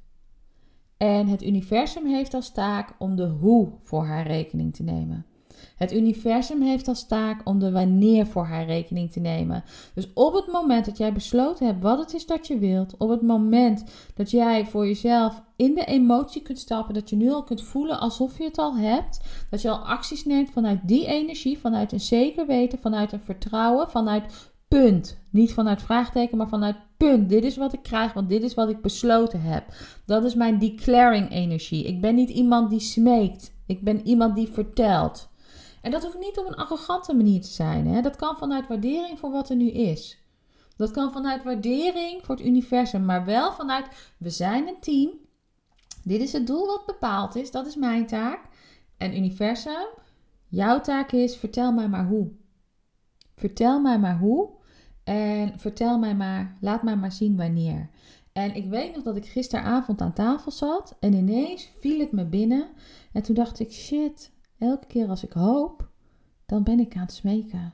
En 0.98 1.28
het 1.28 1.44
universum 1.44 2.06
heeft 2.06 2.34
als 2.34 2.52
taak 2.52 2.96
om 3.00 3.15
de 3.15 3.28
hoe 3.28 3.72
voor 3.82 4.06
haar 4.06 4.28
rekening 4.28 4.76
te 4.76 4.84
nemen. 4.84 5.26
Het 5.76 5.94
universum 5.94 6.62
heeft 6.62 6.88
als 6.88 7.08
taak 7.08 7.42
om 7.44 7.60
de 7.60 7.72
wanneer 7.72 8.28
voor 8.28 8.46
haar 8.46 8.66
rekening 8.66 9.12
te 9.12 9.20
nemen. 9.20 9.63
Dus 9.94 10.13
op 10.13 10.34
het 10.34 10.48
moment 10.48 10.86
dat 10.86 10.98
jij 10.98 11.13
besloten 11.13 11.66
hebt 11.66 11.82
wat 11.84 12.00
het 12.00 12.13
is 12.13 12.26
dat 12.26 12.48
je 12.48 12.58
wilt, 12.58 12.98
op 12.98 13.10
het 13.10 13.22
moment 13.22 13.84
dat 14.16 14.32
jij 14.32 14.66
voor 14.66 14.88
jezelf 14.88 15.42
in 15.56 15.74
de 15.74 15.86
emotie 15.86 16.42
kunt 16.42 16.60
stappen, 16.60 16.94
dat 16.94 17.10
je 17.10 17.16
nu 17.16 17.32
al 17.32 17.44
kunt 17.44 17.62
voelen 17.62 18.00
alsof 18.00 18.38
je 18.38 18.44
het 18.44 18.58
al 18.58 18.76
hebt, 18.76 19.22
dat 19.50 19.62
je 19.62 19.70
al 19.70 19.88
acties 19.88 20.26
neemt 20.26 20.50
vanuit 20.50 20.80
die 20.84 21.06
energie, 21.06 21.60
vanuit 21.60 21.92
een 21.92 22.00
zeker 22.00 22.48
weten, 22.48 22.80
vanuit 22.80 23.12
een 23.12 23.22
vertrouwen, 23.22 23.89
vanuit 23.89 24.52
punt. 24.68 25.18
Niet 25.30 25.54
vanuit 25.54 25.82
vraagteken, 25.82 26.38
maar 26.38 26.48
vanuit 26.48 26.76
punt. 26.98 27.30
Dit 27.30 27.44
is 27.44 27.58
wat 27.58 27.74
ik 27.74 27.84
krijg, 27.84 28.13
want 28.13 28.30
dit 28.30 28.44
is 28.44 28.54
wat 28.54 28.70
ik 28.70 28.82
besloten 28.82 29.42
heb. 29.42 29.63
Dat 30.06 30.24
is 30.24 30.36
mijn 30.36 30.60
declaring 30.60 31.32
energie. 31.32 31.84
Ik 31.84 32.02
ben 32.02 32.16
niet 32.16 32.30
iemand 32.30 32.70
die 32.70 32.80
smeekt. 32.80 33.54
Ik 33.68 33.82
ben 33.82 34.08
iemand 34.08 34.36
die 34.36 34.48
vertelt. 34.48 35.30
En 35.84 35.91
dat 35.91 36.04
hoeft 36.04 36.19
niet 36.19 36.38
op 36.38 36.46
een 36.46 36.56
arrogante 36.56 37.13
manier 37.13 37.41
te 37.41 37.48
zijn. 37.48 37.88
Hè? 37.88 38.02
Dat 38.02 38.15
kan 38.15 38.38
vanuit 38.38 38.67
waardering 38.67 39.19
voor 39.19 39.32
wat 39.32 39.50
er 39.50 39.56
nu 39.56 39.69
is. 39.69 40.17
Dat 40.78 40.91
kan 40.91 41.12
vanuit 41.12 41.43
waardering 41.43 42.26
voor 42.26 42.36
het 42.36 42.46
universum, 42.46 43.06
maar 43.06 43.26
wel 43.26 43.54
vanuit 43.54 43.86
we 44.17 44.30
zijn 44.30 44.67
een 44.67 44.80
team. 44.80 45.10
Dit 46.04 46.22
is 46.22 46.34
het 46.34 46.48
doel 46.48 46.65
wat 46.65 46.86
bepaald 46.86 47.36
is, 47.36 47.52
dat 47.52 47.65
is 47.65 47.76
mijn 47.76 48.06
taak. 48.06 48.39
En 48.98 49.17
universum, 49.17 49.88
jouw 50.48 50.82
taak 50.82 51.12
is 51.12 51.38
vertel 51.38 51.72
mij 51.72 51.89
maar 51.89 52.08
hoe. 52.08 52.32
Vertel 53.36 53.82
mij 53.82 54.00
maar 54.00 54.17
hoe 54.17 54.50
en 55.04 55.60
vertel 55.60 56.00
mij 56.00 56.15
maar, 56.15 56.58
laat 56.62 56.84
mij 56.84 56.96
maar 56.96 57.12
zien 57.12 57.38
wanneer. 57.38 57.89
En 58.34 58.56
ik 58.56 58.69
weet 58.69 58.96
nog 58.96 59.04
dat 59.04 59.15
ik 59.15 59.26
gisteravond 59.26 60.02
aan 60.02 60.13
tafel 60.13 60.52
zat 60.52 60.96
en 61.00 61.13
ineens 61.13 61.69
viel 61.80 62.00
het 62.00 62.12
me 62.12 62.26
binnen. 62.26 62.67
En 63.13 63.22
toen 63.22 63.36
dacht 63.36 63.60
ik, 63.60 63.72
shit, 63.72 64.32
elke 64.63 64.88
keer 64.88 65.08
als 65.08 65.23
ik 65.23 65.34
hoop, 65.34 65.89
dan 66.45 66.63
ben 66.63 66.80
ik 66.80 66.95
aan 66.95 67.02
het 67.02 67.13
smeken. 67.13 67.73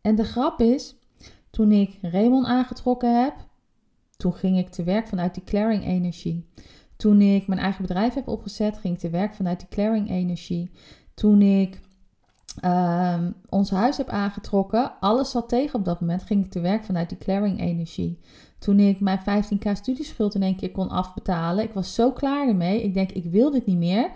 En 0.00 0.14
de 0.14 0.24
grap 0.24 0.60
is, 0.60 0.96
toen 1.50 1.72
ik 1.72 1.98
Raymond 2.02 2.46
aangetrokken 2.46 3.22
heb, 3.22 3.34
toen 4.16 4.34
ging 4.34 4.58
ik 4.58 4.68
te 4.68 4.82
werk 4.82 5.08
vanuit 5.08 5.34
die 5.34 5.44
clearing 5.44 5.84
energie. 5.84 6.48
Toen 6.96 7.20
ik 7.20 7.46
mijn 7.46 7.60
eigen 7.60 7.82
bedrijf 7.82 8.14
heb 8.14 8.28
opgezet, 8.28 8.78
ging 8.78 8.94
ik 8.94 9.00
te 9.00 9.10
werk 9.10 9.34
vanuit 9.34 9.58
die 9.58 9.68
clearing 9.68 10.10
energie. 10.10 10.70
Toen 11.14 11.42
ik 11.42 11.80
uh, 12.64 13.26
ons 13.48 13.70
huis 13.70 13.96
heb 13.96 14.08
aangetrokken, 14.08 14.92
alles 15.00 15.30
zat 15.30 15.48
tegen 15.48 15.78
op 15.78 15.84
dat 15.84 16.00
moment, 16.00 16.22
ging 16.22 16.44
ik 16.44 16.50
te 16.50 16.60
werk 16.60 16.84
vanuit 16.84 17.08
die 17.08 17.18
clearing 17.18 17.60
energie. 17.60 18.18
Toen 18.58 18.78
ik 18.78 19.00
mijn 19.00 19.20
15k 19.20 19.72
studieschuld 19.72 20.34
in 20.34 20.42
één 20.42 20.56
keer 20.56 20.70
kon 20.70 20.88
afbetalen, 20.88 21.64
ik 21.64 21.72
was 21.72 21.94
zo 21.94 22.12
klaar 22.12 22.48
ermee. 22.48 22.82
Ik 22.82 22.94
denk, 22.94 23.10
ik 23.10 23.24
wil 23.24 23.50
dit 23.50 23.66
niet 23.66 23.78
meer. 23.78 24.10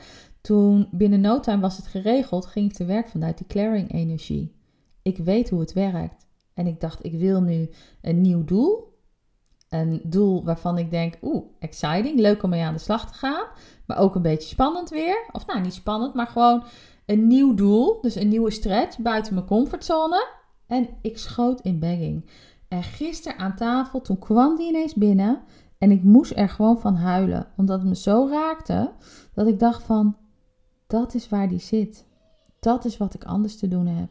Toen 0.47 0.89
binnen 0.91 1.21
no 1.21 1.41
time 1.41 1.61
was 1.61 1.77
het 1.77 1.87
geregeld, 1.87 2.47
ging 2.47 2.71
ik 2.71 2.77
te 2.77 2.85
werk 2.85 3.09
vanuit 3.09 3.39
die 3.39 3.47
clearing 3.47 3.93
energie. 3.93 4.57
Ik 5.03 5.17
weet 5.17 5.51
hoe 5.51 5.61
het 5.61 5.73
werkt. 5.73 6.27
En 6.55 6.67
ik 6.67 6.81
dacht, 6.81 7.05
ik 7.05 7.19
wil 7.19 7.41
nu 7.41 7.71
een 8.01 8.21
nieuw 8.21 8.45
doel. 8.45 8.99
Een 9.69 10.01
doel 10.05 10.45
waarvan 10.45 10.79
ik 10.79 10.91
denk, 10.91 11.15
oeh, 11.23 11.45
exciting, 11.59 12.21
leuk 12.21 12.43
om 12.43 12.51
mee 12.51 12.63
aan 12.63 12.73
de 12.73 12.81
slag 12.81 13.11
te 13.11 13.19
gaan. 13.19 13.47
Maar 13.87 13.99
ook 13.99 14.15
een 14.15 14.23
beetje 14.23 14.49
spannend 14.49 14.91
weer. 14.91 15.29
Of 15.33 15.47
nou, 15.47 15.61
niet 15.61 15.75
spannend, 15.75 16.15
maar 16.15 16.27
gewoon 16.27 16.65
een 17.07 17.27
nieuw 17.27 17.55
doel. 17.55 18.01
Dus 18.01 18.15
een 18.15 18.29
nieuwe 18.29 18.51
stretch 18.51 18.99
buiten 18.99 19.35
mijn 19.35 19.47
comfortzone. 19.47 20.29
En 20.67 20.89
ik 21.03 21.19
schoot 21.19 21.61
in 21.61 21.79
bagging. 21.79 22.31
En 22.69 22.83
gisteren 22.83 23.39
aan 23.39 23.57
tafel, 23.57 24.01
toen 24.01 24.19
kwam 24.19 24.57
die 24.57 24.69
ineens 24.69 24.95
binnen. 24.95 25.43
En 25.79 25.91
ik 25.91 26.03
moest 26.03 26.33
er 26.37 26.49
gewoon 26.49 26.81
van 26.81 26.95
huilen. 26.95 27.47
Omdat 27.57 27.79
het 27.79 27.89
me 27.89 27.97
zo 27.97 28.29
raakte, 28.31 28.93
dat 29.35 29.47
ik 29.47 29.59
dacht 29.59 29.83
van, 29.83 30.17
dat 30.87 31.15
is 31.15 31.29
waar 31.29 31.49
die 31.49 31.59
zit. 31.59 32.05
Dat 32.61 32.85
is 32.85 32.97
wat 32.97 33.15
ik 33.15 33.25
anders 33.25 33.57
te 33.57 33.69
doen 33.69 33.87
heb. 33.87 34.09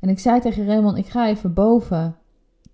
En 0.00 0.08
ik 0.08 0.18
zei 0.18 0.40
tegen 0.40 0.66
Raymond, 0.66 0.98
ik 0.98 1.06
ga 1.06 1.28
even 1.28 1.54
boven 1.54 2.16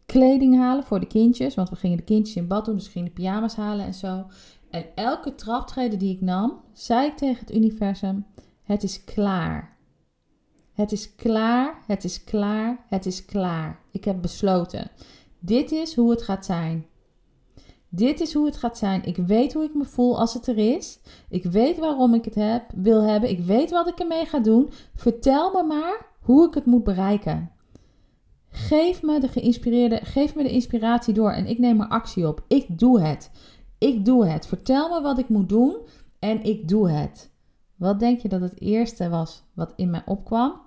kleding 0.06 0.56
halen 0.56 0.84
voor 0.84 1.00
de 1.00 1.06
kindjes. 1.06 1.54
Want 1.54 1.68
we 1.68 1.76
gingen 1.76 1.96
de 1.96 2.02
kindjes 2.02 2.36
in 2.36 2.46
bad 2.46 2.64
doen, 2.64 2.74
dus 2.74 2.84
we 2.84 2.90
gingen 2.90 3.08
de 3.08 3.14
pyjama's 3.14 3.54
halen 3.54 3.86
en 3.86 3.94
zo. 3.94 4.26
En 4.70 4.84
elke 4.94 5.34
traptreden 5.34 5.98
die 5.98 6.14
ik 6.14 6.20
nam, 6.20 6.60
zei 6.72 7.06
ik 7.06 7.16
tegen 7.16 7.40
het 7.40 7.54
universum, 7.54 8.26
Het 8.62 8.82
is 8.82 9.04
klaar. 9.04 9.76
Het 10.72 10.92
is 10.92 11.14
klaar, 11.14 11.82
het 11.86 12.04
is 12.04 12.24
klaar, 12.24 12.84
het 12.88 13.06
is 13.06 13.24
klaar. 13.24 13.80
Ik 13.90 14.04
heb 14.04 14.22
besloten. 14.22 14.90
Dit 15.38 15.72
is 15.72 15.94
hoe 15.94 16.10
het 16.10 16.22
gaat 16.22 16.44
zijn. 16.44 16.86
Dit 17.92 18.20
is 18.20 18.34
hoe 18.34 18.46
het 18.46 18.56
gaat 18.56 18.78
zijn. 18.78 19.04
Ik 19.04 19.16
weet 19.16 19.52
hoe 19.52 19.64
ik 19.64 19.74
me 19.74 19.84
voel 19.84 20.18
als 20.18 20.34
het 20.34 20.46
er 20.46 20.58
is. 20.58 20.98
Ik 21.28 21.44
weet 21.44 21.78
waarom 21.78 22.14
ik 22.14 22.24
het 22.24 22.34
heb, 22.34 22.64
wil 22.74 23.02
hebben. 23.02 23.30
Ik 23.30 23.40
weet 23.40 23.70
wat 23.70 23.88
ik 23.88 23.98
ermee 23.98 24.26
ga 24.26 24.38
doen. 24.38 24.70
Vertel 24.94 25.52
me 25.52 25.62
maar 25.62 26.06
hoe 26.20 26.46
ik 26.48 26.54
het 26.54 26.66
moet 26.66 26.84
bereiken. 26.84 27.50
Geef 28.48 29.02
me 29.02 29.20
de 29.20 29.28
geïnspireerde, 29.28 30.00
geef 30.02 30.34
me 30.34 30.42
de 30.42 30.50
inspiratie 30.50 31.14
door 31.14 31.30
en 31.30 31.46
ik 31.46 31.58
neem 31.58 31.80
er 31.80 31.88
actie 31.88 32.26
op. 32.26 32.44
Ik 32.48 32.78
doe 32.78 33.00
het. 33.00 33.30
Ik 33.78 34.04
doe 34.04 34.26
het. 34.26 34.46
Vertel 34.46 34.88
me 34.88 35.00
wat 35.00 35.18
ik 35.18 35.28
moet 35.28 35.48
doen 35.48 35.76
en 36.18 36.42
ik 36.42 36.68
doe 36.68 36.90
het. 36.90 37.30
Wat 37.76 38.00
denk 38.00 38.20
je 38.20 38.28
dat 38.28 38.40
het 38.40 38.60
eerste 38.60 39.08
was 39.08 39.42
wat 39.54 39.72
in 39.76 39.90
mij 39.90 40.02
opkwam? 40.06 40.60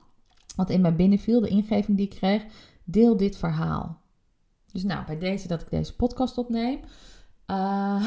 Wat 0.56 0.70
in 0.70 0.82
mij 0.82 0.96
binnenviel, 0.96 1.40
de 1.40 1.48
ingeving 1.48 1.98
die 1.98 2.06
ik 2.06 2.16
kreeg? 2.16 2.46
Deel 2.84 3.18
dit 3.18 3.38
verhaal. 3.38 4.02
Dus 4.72 4.84
nou, 4.84 5.06
bij 5.06 5.18
deze 5.18 5.48
dat 5.48 5.62
ik 5.62 5.70
deze 5.70 5.96
podcast 5.96 6.38
opneem. 6.38 6.80
Uh, 7.54 8.04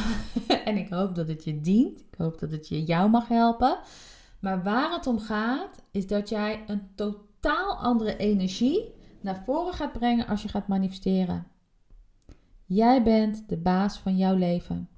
en 0.69 0.77
ik 0.77 0.89
hoop 0.89 1.15
dat 1.15 1.29
het 1.29 1.45
je 1.45 1.61
dient. 1.61 1.99
Ik 1.99 2.15
hoop 2.19 2.39
dat 2.39 2.51
het 2.51 2.69
je 2.69 2.85
jou 2.85 3.11
mag 3.11 3.29
helpen. 3.29 3.79
Maar 4.41 4.63
waar 4.63 4.93
het 4.93 5.07
om 5.07 5.19
gaat, 5.19 5.83
is 5.91 6.07
dat 6.07 6.29
jij 6.29 6.65
een 6.67 6.83
totaal 6.95 7.77
andere 7.77 8.17
energie 8.17 8.95
naar 9.21 9.43
voren 9.45 9.75
gaat 9.75 9.93
brengen 9.93 10.27
als 10.27 10.43
je 10.43 10.49
gaat 10.49 10.69
manifesteren. 10.69 11.47
Jij 12.67 13.03
bent 13.03 13.49
de 13.49 13.57
baas 13.57 13.99
van 13.99 14.17
jouw 14.17 14.37
leven. 14.37 14.89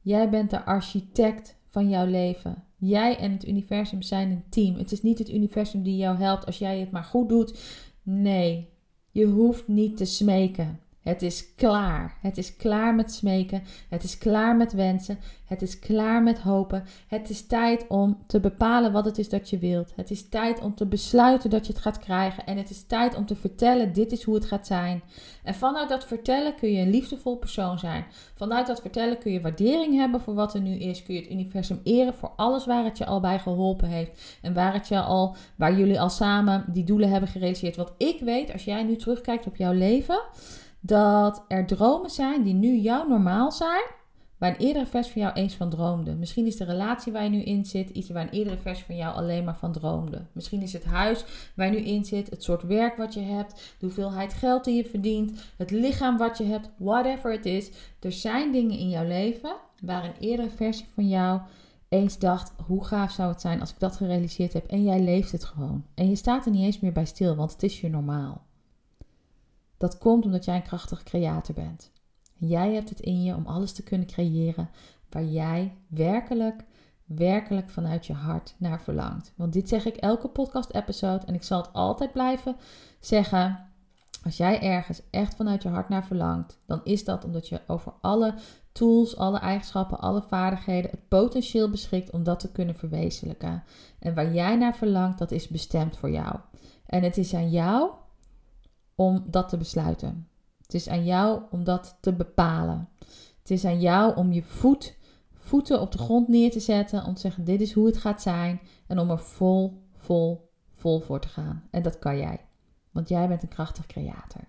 Jij 0.00 0.30
bent 0.30 0.50
de 0.50 0.64
architect 0.64 1.56
van 1.66 1.88
jouw 1.88 2.06
leven. 2.06 2.64
Jij 2.76 3.18
en 3.18 3.32
het 3.32 3.48
universum 3.48 4.02
zijn 4.02 4.30
een 4.30 4.44
team. 4.48 4.76
Het 4.76 4.92
is 4.92 5.02
niet 5.02 5.18
het 5.18 5.30
universum 5.30 5.82
die 5.82 5.96
jou 5.96 6.18
helpt 6.18 6.46
als 6.46 6.58
jij 6.58 6.80
het 6.80 6.90
maar 6.90 7.04
goed 7.04 7.28
doet. 7.28 7.58
Nee, 8.02 8.68
je 9.10 9.26
hoeft 9.26 9.68
niet 9.68 9.96
te 9.96 10.04
smeken. 10.04 10.80
Het 11.06 11.22
is 11.22 11.54
klaar. 11.54 12.16
Het 12.20 12.38
is 12.38 12.56
klaar 12.56 12.94
met 12.94 13.12
smeken. 13.12 13.62
Het 13.88 14.02
is 14.02 14.18
klaar 14.18 14.56
met 14.56 14.72
wensen. 14.72 15.18
Het 15.44 15.62
is 15.62 15.78
klaar 15.78 16.22
met 16.22 16.38
hopen. 16.38 16.84
Het 17.08 17.30
is 17.30 17.46
tijd 17.46 17.86
om 17.88 18.18
te 18.26 18.40
bepalen 18.40 18.92
wat 18.92 19.04
het 19.04 19.18
is 19.18 19.28
dat 19.28 19.50
je 19.50 19.58
wilt. 19.58 19.92
Het 19.96 20.10
is 20.10 20.28
tijd 20.28 20.60
om 20.60 20.74
te 20.74 20.86
besluiten 20.86 21.50
dat 21.50 21.66
je 21.66 21.72
het 21.72 21.82
gaat 21.82 21.98
krijgen. 21.98 22.46
En 22.46 22.56
het 22.56 22.70
is 22.70 22.82
tijd 22.82 23.16
om 23.16 23.26
te 23.26 23.36
vertellen: 23.36 23.92
dit 23.92 24.12
is 24.12 24.22
hoe 24.22 24.34
het 24.34 24.44
gaat 24.44 24.66
zijn. 24.66 25.02
En 25.42 25.54
vanuit 25.54 25.88
dat 25.88 26.06
vertellen 26.06 26.54
kun 26.54 26.72
je 26.72 26.80
een 26.80 26.90
liefdevol 26.90 27.36
persoon 27.36 27.78
zijn. 27.78 28.04
Vanuit 28.34 28.66
dat 28.66 28.80
vertellen 28.80 29.18
kun 29.18 29.32
je 29.32 29.40
waardering 29.40 29.96
hebben 29.96 30.20
voor 30.20 30.34
wat 30.34 30.54
er 30.54 30.60
nu 30.60 30.74
is. 30.74 31.02
Kun 31.02 31.14
je 31.14 31.20
het 31.20 31.30
universum 31.30 31.80
eren 31.82 32.14
voor 32.14 32.32
alles 32.36 32.66
waar 32.66 32.84
het 32.84 32.98
je 32.98 33.06
al 33.06 33.20
bij 33.20 33.38
geholpen 33.38 33.88
heeft. 33.88 34.38
En 34.42 34.54
waar, 34.54 34.72
het 34.72 34.88
je 34.88 35.00
al, 35.00 35.36
waar 35.56 35.78
jullie 35.78 36.00
al 36.00 36.10
samen 36.10 36.64
die 36.68 36.84
doelen 36.84 37.10
hebben 37.10 37.28
gerealiseerd. 37.28 37.76
Want 37.76 37.92
ik 37.96 38.20
weet, 38.20 38.52
als 38.52 38.64
jij 38.64 38.82
nu 38.82 38.96
terugkijkt 38.96 39.46
op 39.46 39.56
jouw 39.56 39.72
leven 39.72 40.20
dat 40.80 41.44
er 41.48 41.66
dromen 41.66 42.10
zijn 42.10 42.42
die 42.42 42.54
nu 42.54 42.76
jouw 42.76 43.08
normaal 43.08 43.52
zijn, 43.52 43.84
waar 44.38 44.50
een 44.50 44.66
eerdere 44.66 44.86
vers 44.86 45.08
van 45.08 45.22
jou 45.22 45.34
eens 45.34 45.54
van 45.54 45.70
droomde. 45.70 46.14
Misschien 46.14 46.46
is 46.46 46.56
de 46.56 46.64
relatie 46.64 47.12
waar 47.12 47.22
je 47.22 47.28
nu 47.28 47.42
in 47.42 47.64
zit 47.64 47.90
iets 47.90 48.10
waar 48.10 48.22
een 48.22 48.30
eerdere 48.30 48.56
vers 48.56 48.82
van 48.82 48.96
jou 48.96 49.14
alleen 49.14 49.44
maar 49.44 49.56
van 49.56 49.72
droomde. 49.72 50.26
Misschien 50.32 50.62
is 50.62 50.72
het 50.72 50.84
huis 50.84 51.24
waar 51.54 51.66
je 51.66 51.72
nu 51.72 51.86
in 51.86 52.04
zit, 52.04 52.30
het 52.30 52.42
soort 52.42 52.62
werk 52.62 52.96
wat 52.96 53.14
je 53.14 53.20
hebt, 53.20 53.52
de 53.78 53.86
hoeveelheid 53.86 54.32
geld 54.32 54.64
die 54.64 54.76
je 54.76 54.84
verdient, 54.84 55.40
het 55.56 55.70
lichaam 55.70 56.16
wat 56.16 56.38
je 56.38 56.44
hebt, 56.44 56.70
whatever 56.78 57.32
het 57.32 57.46
is. 57.46 57.70
Er 58.00 58.12
zijn 58.12 58.52
dingen 58.52 58.78
in 58.78 58.88
jouw 58.88 59.06
leven 59.06 59.56
waar 59.80 60.04
een 60.04 60.16
eerdere 60.20 60.50
versie 60.50 60.86
van 60.94 61.08
jou 61.08 61.40
eens 61.88 62.18
dacht: 62.18 62.52
hoe 62.66 62.84
gaaf 62.84 63.10
zou 63.10 63.28
het 63.30 63.40
zijn 63.40 63.60
als 63.60 63.70
ik 63.70 63.78
dat 63.78 63.96
gerealiseerd 63.96 64.52
heb 64.52 64.66
en 64.66 64.84
jij 64.84 65.00
leeft 65.00 65.32
het 65.32 65.44
gewoon. 65.44 65.84
En 65.94 66.08
je 66.08 66.16
staat 66.16 66.44
er 66.46 66.50
niet 66.50 66.64
eens 66.64 66.80
meer 66.80 66.92
bij 66.92 67.06
stil, 67.06 67.36
want 67.36 67.52
het 67.52 67.62
is 67.62 67.80
je 67.80 67.88
normaal. 67.88 68.44
Dat 69.76 69.98
komt 69.98 70.24
omdat 70.24 70.44
jij 70.44 70.56
een 70.56 70.62
krachtige 70.62 71.02
creator 71.02 71.54
bent. 71.54 71.90
jij 72.34 72.74
hebt 72.74 72.88
het 72.88 73.00
in 73.00 73.22
je 73.22 73.34
om 73.34 73.46
alles 73.46 73.72
te 73.72 73.82
kunnen 73.82 74.06
creëren 74.06 74.70
waar 75.10 75.24
jij 75.24 75.76
werkelijk, 75.88 76.64
werkelijk 77.04 77.70
vanuit 77.70 78.06
je 78.06 78.12
hart 78.12 78.54
naar 78.58 78.82
verlangt. 78.82 79.32
Want 79.36 79.52
dit 79.52 79.68
zeg 79.68 79.84
ik 79.84 79.96
elke 79.96 80.28
podcast-episode 80.28 81.26
en 81.26 81.34
ik 81.34 81.42
zal 81.42 81.62
het 81.62 81.72
altijd 81.72 82.12
blijven 82.12 82.56
zeggen. 83.00 83.64
Als 84.24 84.36
jij 84.36 84.60
ergens 84.60 85.02
echt 85.10 85.34
vanuit 85.34 85.62
je 85.62 85.68
hart 85.68 85.88
naar 85.88 86.04
verlangt, 86.04 86.58
dan 86.66 86.80
is 86.84 87.04
dat 87.04 87.24
omdat 87.24 87.48
je 87.48 87.60
over 87.66 87.92
alle 88.00 88.34
tools, 88.72 89.16
alle 89.16 89.38
eigenschappen, 89.38 89.98
alle 89.98 90.22
vaardigheden, 90.22 90.90
het 90.90 91.08
potentieel 91.08 91.70
beschikt 91.70 92.10
om 92.10 92.22
dat 92.24 92.40
te 92.40 92.52
kunnen 92.52 92.74
verwezenlijken. 92.74 93.62
En 93.98 94.14
waar 94.14 94.32
jij 94.32 94.56
naar 94.56 94.76
verlangt, 94.76 95.18
dat 95.18 95.30
is 95.30 95.48
bestemd 95.48 95.96
voor 95.96 96.10
jou. 96.10 96.36
En 96.86 97.02
het 97.02 97.16
is 97.16 97.34
aan 97.34 97.50
jou 97.50 97.90
om 98.96 99.24
dat 99.26 99.48
te 99.48 99.56
besluiten. 99.56 100.28
Het 100.62 100.74
is 100.74 100.88
aan 100.88 101.04
jou 101.04 101.42
om 101.50 101.64
dat 101.64 101.96
te 102.00 102.12
bepalen. 102.12 102.88
Het 103.38 103.50
is 103.50 103.64
aan 103.64 103.80
jou 103.80 104.16
om 104.16 104.32
je 104.32 104.42
voet, 104.42 104.96
voeten 105.32 105.80
op 105.80 105.92
de 105.92 105.98
grond 105.98 106.28
neer 106.28 106.50
te 106.50 106.60
zetten. 106.60 107.04
Om 107.04 107.14
te 107.14 107.20
zeggen: 107.20 107.44
Dit 107.44 107.60
is 107.60 107.72
hoe 107.72 107.86
het 107.86 107.96
gaat 107.96 108.22
zijn. 108.22 108.60
En 108.86 108.98
om 108.98 109.10
er 109.10 109.18
vol, 109.18 109.82
vol, 109.96 110.50
vol 110.72 111.00
voor 111.00 111.20
te 111.20 111.28
gaan. 111.28 111.62
En 111.70 111.82
dat 111.82 111.98
kan 111.98 112.18
jij. 112.18 112.40
Want 112.90 113.08
jij 113.08 113.28
bent 113.28 113.42
een 113.42 113.48
krachtig 113.48 113.86
creator. 113.86 114.40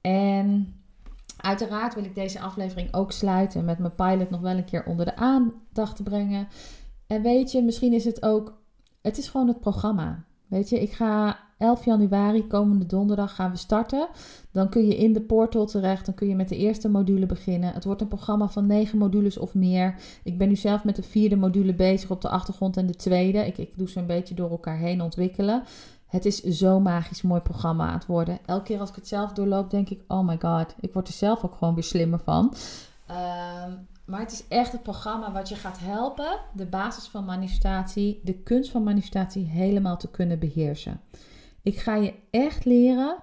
En 0.00 0.80
uiteraard 1.36 1.94
wil 1.94 2.04
ik 2.04 2.14
deze 2.14 2.40
aflevering 2.40 2.94
ook 2.94 3.12
sluiten 3.12 3.64
met 3.64 3.78
mijn 3.78 3.94
pilot 3.94 4.30
nog 4.30 4.40
wel 4.40 4.56
een 4.56 4.64
keer 4.64 4.84
onder 4.84 5.04
de 5.04 5.16
aandacht 5.16 5.96
te 5.96 6.02
brengen. 6.02 6.48
En 7.06 7.22
weet 7.22 7.52
je, 7.52 7.62
misschien 7.62 7.92
is 7.92 8.04
het 8.04 8.22
ook. 8.22 8.60
Het 9.02 9.18
is 9.18 9.28
gewoon 9.28 9.48
het 9.48 9.60
programma. 9.60 10.24
Weet 10.46 10.68
je, 10.68 10.80
ik 10.80 10.92
ga 10.92 11.38
11 11.62 11.84
januari, 11.84 12.46
komende 12.46 12.86
donderdag, 12.86 13.34
gaan 13.34 13.50
we 13.50 13.56
starten. 13.56 14.08
Dan 14.50 14.68
kun 14.68 14.86
je 14.86 14.96
in 14.96 15.12
de 15.12 15.20
portal 15.20 15.66
terecht. 15.66 16.06
Dan 16.06 16.14
kun 16.14 16.28
je 16.28 16.34
met 16.34 16.48
de 16.48 16.56
eerste 16.56 16.88
module 16.88 17.26
beginnen. 17.26 17.72
Het 17.72 17.84
wordt 17.84 18.00
een 18.00 18.08
programma 18.08 18.48
van 18.48 18.66
9 18.66 18.98
modules 18.98 19.38
of 19.38 19.54
meer. 19.54 19.94
Ik 20.24 20.38
ben 20.38 20.48
nu 20.48 20.56
zelf 20.56 20.84
met 20.84 20.96
de 20.96 21.02
vierde 21.02 21.36
module 21.36 21.74
bezig 21.74 22.10
op 22.10 22.20
de 22.20 22.28
achtergrond 22.28 22.76
en 22.76 22.86
de 22.86 22.94
tweede. 22.94 23.46
Ik, 23.46 23.58
ik 23.58 23.72
doe 23.76 23.88
ze 23.88 23.98
een 23.98 24.06
beetje 24.06 24.34
door 24.34 24.50
elkaar 24.50 24.76
heen 24.76 25.02
ontwikkelen. 25.02 25.62
Het 26.06 26.24
is 26.24 26.42
zo'n 26.42 26.82
magisch 26.82 27.22
mooi 27.22 27.40
programma 27.40 27.86
aan 27.86 27.94
het 27.94 28.06
worden. 28.06 28.38
Elke 28.46 28.64
keer 28.64 28.80
als 28.80 28.88
ik 28.88 28.94
het 28.94 29.08
zelf 29.08 29.32
doorloop, 29.32 29.70
denk 29.70 29.88
ik: 29.88 30.00
oh 30.08 30.26
my 30.26 30.38
god, 30.40 30.74
ik 30.80 30.92
word 30.92 31.08
er 31.08 31.14
zelf 31.14 31.44
ook 31.44 31.54
gewoon 31.54 31.74
weer 31.74 31.84
slimmer 31.84 32.20
van. 32.24 32.54
Um, 33.10 33.86
maar 34.04 34.20
het 34.20 34.32
is 34.32 34.44
echt 34.48 34.72
het 34.72 34.82
programma 34.82 35.32
wat 35.32 35.48
je 35.48 35.54
gaat 35.54 35.78
helpen 35.80 36.38
de 36.52 36.66
basis 36.66 37.04
van 37.04 37.24
manifestatie, 37.24 38.20
de 38.22 38.34
kunst 38.34 38.70
van 38.70 38.82
manifestatie 38.82 39.44
helemaal 39.44 39.96
te 39.96 40.10
kunnen 40.10 40.38
beheersen. 40.38 41.00
Ik 41.62 41.78
ga 41.78 41.94
je 41.94 42.14
echt 42.30 42.64
leren 42.64 43.16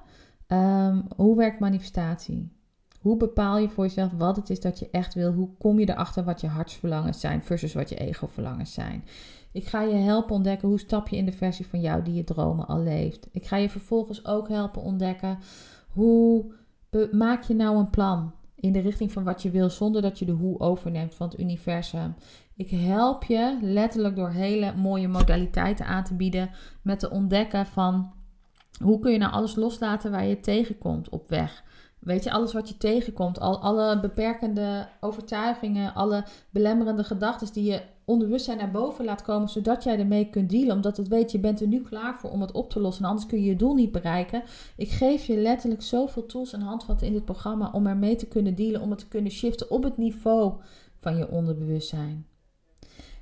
um, 0.47 1.05
hoe 1.15 1.35
werkt 1.35 1.59
manifestatie. 1.59 2.57
Hoe 2.99 3.17
bepaal 3.17 3.57
je 3.57 3.69
voor 3.69 3.83
jezelf 3.83 4.11
wat 4.11 4.35
het 4.35 4.49
is 4.49 4.59
dat 4.59 4.79
je 4.79 4.89
echt 4.91 5.13
wil? 5.13 5.31
Hoe 5.31 5.49
kom 5.57 5.79
je 5.79 5.89
erachter 5.89 6.23
wat 6.23 6.41
je 6.41 6.47
hartsverlangens 6.47 7.19
zijn 7.19 7.43
versus 7.43 7.73
wat 7.73 7.89
je 7.89 7.95
ego-verlangens 7.95 8.73
zijn? 8.73 9.03
Ik 9.51 9.67
ga 9.67 9.81
je 9.81 9.95
helpen 9.95 10.35
ontdekken 10.35 10.67
hoe 10.67 10.79
stap 10.79 11.07
je 11.07 11.17
in 11.17 11.25
de 11.25 11.31
versie 11.31 11.67
van 11.67 11.81
jou 11.81 12.03
die 12.03 12.13
je 12.13 12.23
dromen 12.23 12.67
al 12.67 12.79
leeft. 12.79 13.27
Ik 13.31 13.45
ga 13.45 13.55
je 13.55 13.69
vervolgens 13.69 14.25
ook 14.25 14.47
helpen 14.47 14.81
ontdekken 14.81 15.39
hoe 15.89 16.53
maak 17.11 17.43
je 17.43 17.53
nou 17.53 17.77
een 17.77 17.89
plan 17.89 18.33
in 18.55 18.71
de 18.71 18.79
richting 18.79 19.11
van 19.11 19.23
wat 19.23 19.41
je 19.41 19.49
wil, 19.49 19.69
zonder 19.69 20.01
dat 20.01 20.19
je 20.19 20.25
de 20.25 20.31
hoe 20.31 20.59
overneemt 20.59 21.15
van 21.15 21.29
het 21.29 21.39
universum. 21.39 22.15
Ik 22.55 22.69
help 22.69 23.23
je 23.23 23.57
letterlijk 23.61 24.15
door 24.15 24.29
hele 24.29 24.75
mooie 24.75 25.07
modaliteiten 25.07 25.85
aan 25.85 26.03
te 26.03 26.13
bieden 26.13 26.49
met 26.81 26.99
te 26.99 27.09
ontdekken 27.09 27.65
van 27.65 28.13
hoe 28.79 28.99
kun 28.99 29.11
je 29.11 29.17
nou 29.17 29.31
alles 29.31 29.55
loslaten 29.55 30.11
waar 30.11 30.25
je 30.25 30.39
tegenkomt 30.39 31.09
op 31.09 31.29
weg. 31.29 31.63
Weet 31.99 32.23
je, 32.23 32.31
alles 32.31 32.53
wat 32.53 32.69
je 32.69 32.77
tegenkomt, 32.77 33.39
al, 33.39 33.61
alle 33.61 33.99
beperkende 33.99 34.87
overtuigingen, 34.99 35.93
alle 35.93 36.25
belemmerende 36.49 37.03
gedachten 37.03 37.53
die 37.53 37.71
je 37.71 37.81
onbewustzijn 38.05 38.57
naar 38.57 38.71
boven 38.71 39.05
laat 39.05 39.21
komen, 39.21 39.49
zodat 39.49 39.83
jij 39.83 39.99
ermee 39.99 40.29
kunt 40.29 40.49
dealen. 40.49 40.75
Omdat 40.75 40.97
het 40.97 41.07
weet, 41.07 41.31
je 41.31 41.39
bent 41.39 41.61
er 41.61 41.67
nu 41.67 41.81
klaar 41.81 42.17
voor 42.17 42.29
om 42.29 42.41
het 42.41 42.51
op 42.51 42.69
te 42.69 42.79
lossen, 42.79 43.05
anders 43.05 43.25
kun 43.25 43.39
je 43.39 43.49
je 43.49 43.55
doel 43.55 43.73
niet 43.73 43.91
bereiken. 43.91 44.43
Ik 44.75 44.89
geef 44.89 45.25
je 45.25 45.37
letterlijk 45.37 45.81
zoveel 45.81 46.25
tools 46.25 46.53
en 46.53 46.61
handvatten 46.61 47.07
in 47.07 47.13
dit 47.13 47.25
programma 47.25 47.69
om 47.71 47.87
ermee 47.87 48.15
te 48.15 48.27
kunnen 48.27 48.55
dealen, 48.55 48.81
om 48.81 48.89
het 48.89 48.99
te 48.99 49.07
kunnen 49.07 49.31
shiften 49.31 49.71
op 49.71 49.83
het 49.83 49.97
niveau 49.97 50.53
van 50.99 51.17
je 51.17 51.29
onderbewustzijn. 51.29 52.27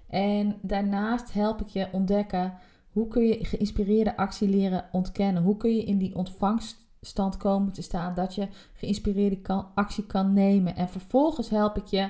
En 0.09 0.55
daarnaast 0.61 1.33
help 1.33 1.61
ik 1.61 1.67
je 1.67 1.87
ontdekken 1.91 2.53
hoe 2.97 3.07
kun 3.07 3.27
je 3.27 3.45
geïnspireerde 3.45 4.17
actie 4.17 4.49
leren 4.49 4.85
ontkennen. 4.91 5.43
Hoe 5.43 5.57
kun 5.57 5.75
je 5.75 5.83
in 5.83 5.97
die 5.97 6.15
ontvangststand 6.15 7.37
komen 7.37 7.73
te 7.73 7.81
staan 7.81 8.13
dat 8.13 8.35
je 8.35 8.47
geïnspireerde 8.73 9.65
actie 9.73 10.05
kan 10.05 10.33
nemen. 10.33 10.75
En 10.75 10.89
vervolgens 10.89 11.49
help 11.49 11.77
ik 11.77 11.85
je 11.85 12.09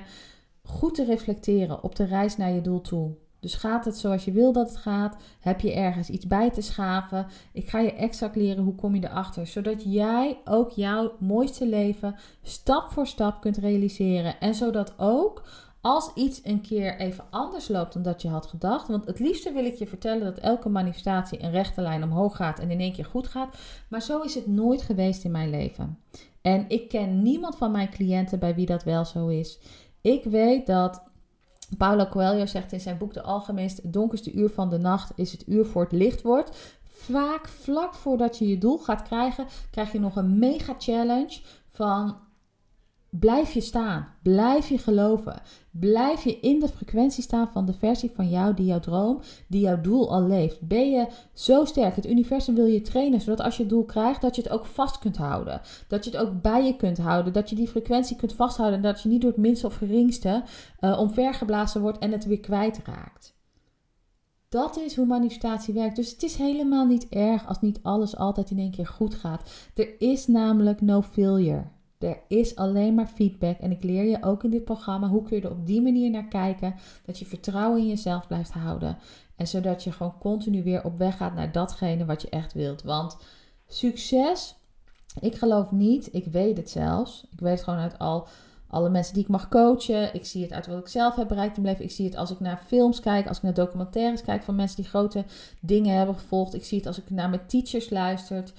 goed 0.62 0.94
te 0.94 1.04
reflecteren 1.04 1.82
op 1.82 1.96
de 1.96 2.04
reis 2.04 2.36
naar 2.36 2.50
je 2.50 2.60
doel 2.60 2.80
toe. 2.80 3.16
Dus 3.40 3.54
gaat 3.54 3.84
het 3.84 3.96
zoals 3.96 4.24
je 4.24 4.32
wil 4.32 4.52
dat 4.52 4.68
het 4.68 4.78
gaat? 4.78 5.16
Heb 5.40 5.60
je 5.60 5.72
ergens 5.72 6.10
iets 6.10 6.26
bij 6.26 6.50
te 6.50 6.60
schaven? 6.60 7.26
Ik 7.52 7.68
ga 7.68 7.80
je 7.80 7.92
exact 7.92 8.36
leren 8.36 8.64
hoe 8.64 8.74
kom 8.74 8.94
je 8.94 9.04
erachter, 9.04 9.46
zodat 9.46 9.82
jij 9.92 10.38
ook 10.44 10.70
jouw 10.70 11.12
mooiste 11.18 11.66
leven 11.66 12.16
stap 12.42 12.88
voor 12.88 13.06
stap 13.06 13.40
kunt 13.40 13.56
realiseren 13.56 14.40
en 14.40 14.54
zodat 14.54 14.98
ook 14.98 15.42
als 15.88 16.10
iets 16.14 16.40
een 16.44 16.60
keer 16.60 16.98
even 16.98 17.24
anders 17.30 17.68
loopt 17.68 17.92
dan 17.92 18.02
dat 18.02 18.22
je 18.22 18.28
had 18.28 18.46
gedacht. 18.46 18.88
Want 18.88 19.06
het 19.06 19.18
liefste 19.18 19.52
wil 19.52 19.64
ik 19.64 19.74
je 19.74 19.86
vertellen 19.86 20.24
dat 20.24 20.38
elke 20.38 20.68
manifestatie 20.68 21.42
een 21.42 21.50
rechte 21.50 21.80
lijn 21.80 22.02
omhoog 22.02 22.36
gaat 22.36 22.58
en 22.58 22.70
in 22.70 22.80
één 22.80 22.92
keer 22.92 23.04
goed 23.04 23.26
gaat. 23.26 23.56
Maar 23.88 24.02
zo 24.02 24.20
is 24.20 24.34
het 24.34 24.46
nooit 24.46 24.82
geweest 24.82 25.24
in 25.24 25.30
mijn 25.30 25.50
leven. 25.50 25.98
En 26.42 26.64
ik 26.68 26.88
ken 26.88 27.22
niemand 27.22 27.56
van 27.56 27.70
mijn 27.70 27.90
cliënten 27.90 28.38
bij 28.38 28.54
wie 28.54 28.66
dat 28.66 28.84
wel 28.84 29.04
zo 29.04 29.28
is. 29.28 29.58
Ik 30.00 30.24
weet 30.24 30.66
dat 30.66 31.02
Paulo 31.76 32.06
Coelho 32.06 32.46
zegt 32.46 32.72
in 32.72 32.80
zijn 32.80 32.98
boek 32.98 33.14
De 33.14 33.22
Alchemist: 33.22 33.82
Het 33.82 33.92
donkerste 33.92 34.32
uur 34.32 34.50
van 34.50 34.70
de 34.70 34.78
nacht 34.78 35.12
is 35.14 35.32
het 35.32 35.48
uur 35.48 35.66
voor 35.66 35.82
het 35.82 35.92
licht 35.92 36.22
wordt. 36.22 36.78
Vaak 36.84 37.48
vlak 37.48 37.94
voordat 37.94 38.38
je 38.38 38.48
je 38.48 38.58
doel 38.58 38.78
gaat 38.78 39.02
krijgen, 39.02 39.46
krijg 39.70 39.92
je 39.92 40.00
nog 40.00 40.16
een 40.16 40.38
mega 40.38 40.74
challenge 40.78 41.40
van 41.70 42.16
Blijf 43.20 43.52
je 43.52 43.60
staan. 43.60 44.08
Blijf 44.22 44.68
je 44.68 44.78
geloven. 44.78 45.42
Blijf 45.70 46.24
je 46.24 46.40
in 46.40 46.60
de 46.60 46.68
frequentie 46.68 47.22
staan 47.22 47.50
van 47.52 47.66
de 47.66 47.72
versie 47.72 48.10
van 48.10 48.28
jou 48.28 48.54
die 48.54 48.66
jouw 48.66 48.80
droom, 48.80 49.20
die 49.46 49.60
jouw 49.60 49.80
doel 49.80 50.10
al 50.10 50.22
leeft. 50.22 50.60
Ben 50.60 50.90
je 50.90 51.06
zo 51.32 51.64
sterk? 51.64 51.96
Het 51.96 52.06
universum 52.06 52.54
wil 52.54 52.66
je 52.66 52.80
trainen, 52.80 53.20
zodat 53.20 53.40
als 53.40 53.56
je 53.56 53.62
het 53.62 53.70
doel 53.70 53.84
krijgt, 53.84 54.20
dat 54.20 54.36
je 54.36 54.42
het 54.42 54.50
ook 54.50 54.66
vast 54.66 54.98
kunt 54.98 55.16
houden. 55.16 55.60
Dat 55.88 56.04
je 56.04 56.10
het 56.10 56.20
ook 56.20 56.42
bij 56.42 56.64
je 56.64 56.76
kunt 56.76 56.98
houden. 56.98 57.32
Dat 57.32 57.50
je 57.50 57.56
die 57.56 57.68
frequentie 57.68 58.16
kunt 58.16 58.32
vasthouden. 58.32 58.76
En 58.76 58.84
dat 58.84 59.02
je 59.02 59.08
niet 59.08 59.20
door 59.20 59.30
het 59.30 59.40
minste 59.40 59.66
of 59.66 59.74
geringste 59.74 60.42
uh, 60.80 60.98
omvergeblazen 60.98 61.80
wordt 61.80 61.98
en 61.98 62.12
het 62.12 62.24
weer 62.24 62.40
kwijtraakt. 62.40 63.36
Dat 64.48 64.78
is 64.78 64.96
hoe 64.96 65.06
manifestatie 65.06 65.74
werkt. 65.74 65.96
Dus 65.96 66.10
het 66.10 66.22
is 66.22 66.36
helemaal 66.36 66.86
niet 66.86 67.08
erg 67.08 67.46
als 67.46 67.60
niet 67.60 67.78
alles 67.82 68.16
altijd 68.16 68.50
in 68.50 68.58
één 68.58 68.70
keer 68.70 68.86
goed 68.86 69.14
gaat. 69.14 69.50
Er 69.74 70.00
is 70.00 70.26
namelijk 70.26 70.80
no 70.80 71.02
failure. 71.02 71.64
Er 71.98 72.20
is 72.28 72.56
alleen 72.56 72.94
maar 72.94 73.06
feedback. 73.06 73.58
En 73.58 73.70
ik 73.70 73.82
leer 73.82 74.04
je 74.04 74.22
ook 74.22 74.44
in 74.44 74.50
dit 74.50 74.64
programma 74.64 75.08
hoe 75.08 75.22
kun 75.22 75.36
je 75.36 75.42
er 75.42 75.50
op 75.50 75.66
die 75.66 75.82
manier 75.82 76.10
naar 76.10 76.28
kijken. 76.28 76.74
Dat 77.04 77.18
je 77.18 77.26
vertrouwen 77.26 77.80
in 77.80 77.86
jezelf 77.86 78.26
blijft 78.26 78.50
houden. 78.50 78.98
En 79.36 79.46
zodat 79.46 79.84
je 79.84 79.92
gewoon 79.92 80.18
continu 80.18 80.62
weer 80.62 80.84
op 80.84 80.98
weg 80.98 81.16
gaat 81.16 81.34
naar 81.34 81.52
datgene 81.52 82.04
wat 82.04 82.22
je 82.22 82.28
echt 82.28 82.52
wilt. 82.52 82.82
Want 82.82 83.16
succes, 83.66 84.56
ik 85.20 85.34
geloof 85.34 85.70
niet, 85.70 86.08
ik 86.14 86.24
weet 86.24 86.56
het 86.56 86.70
zelfs. 86.70 87.26
Ik 87.30 87.40
weet 87.40 87.52
het 87.52 87.62
gewoon 87.62 87.78
uit 87.78 87.98
al 87.98 88.28
alle 88.68 88.88
mensen 88.88 89.14
die 89.14 89.22
ik 89.22 89.28
mag 89.28 89.48
coachen. 89.48 90.14
Ik 90.14 90.26
zie 90.26 90.42
het 90.42 90.52
uit 90.52 90.66
wat 90.66 90.78
ik 90.78 90.88
zelf 90.88 91.16
heb 91.16 91.28
bereikt 91.28 91.56
in 91.56 91.62
mijn. 91.62 91.82
Ik 91.82 91.90
zie 91.90 92.04
het 92.04 92.16
als 92.16 92.30
ik 92.30 92.40
naar 92.40 92.62
films 92.66 93.00
kijk, 93.00 93.28
als 93.28 93.36
ik 93.36 93.42
naar 93.42 93.54
documentaires 93.54 94.22
kijk 94.22 94.42
van 94.42 94.54
mensen 94.54 94.76
die 94.76 94.90
grote 94.90 95.24
dingen 95.60 95.96
hebben 95.96 96.14
gevolgd. 96.14 96.54
Ik 96.54 96.64
zie 96.64 96.78
het 96.78 96.86
als 96.86 96.98
ik 96.98 97.10
naar 97.10 97.28
mijn 97.28 97.46
teachers 97.46 97.90
luister 97.90 98.52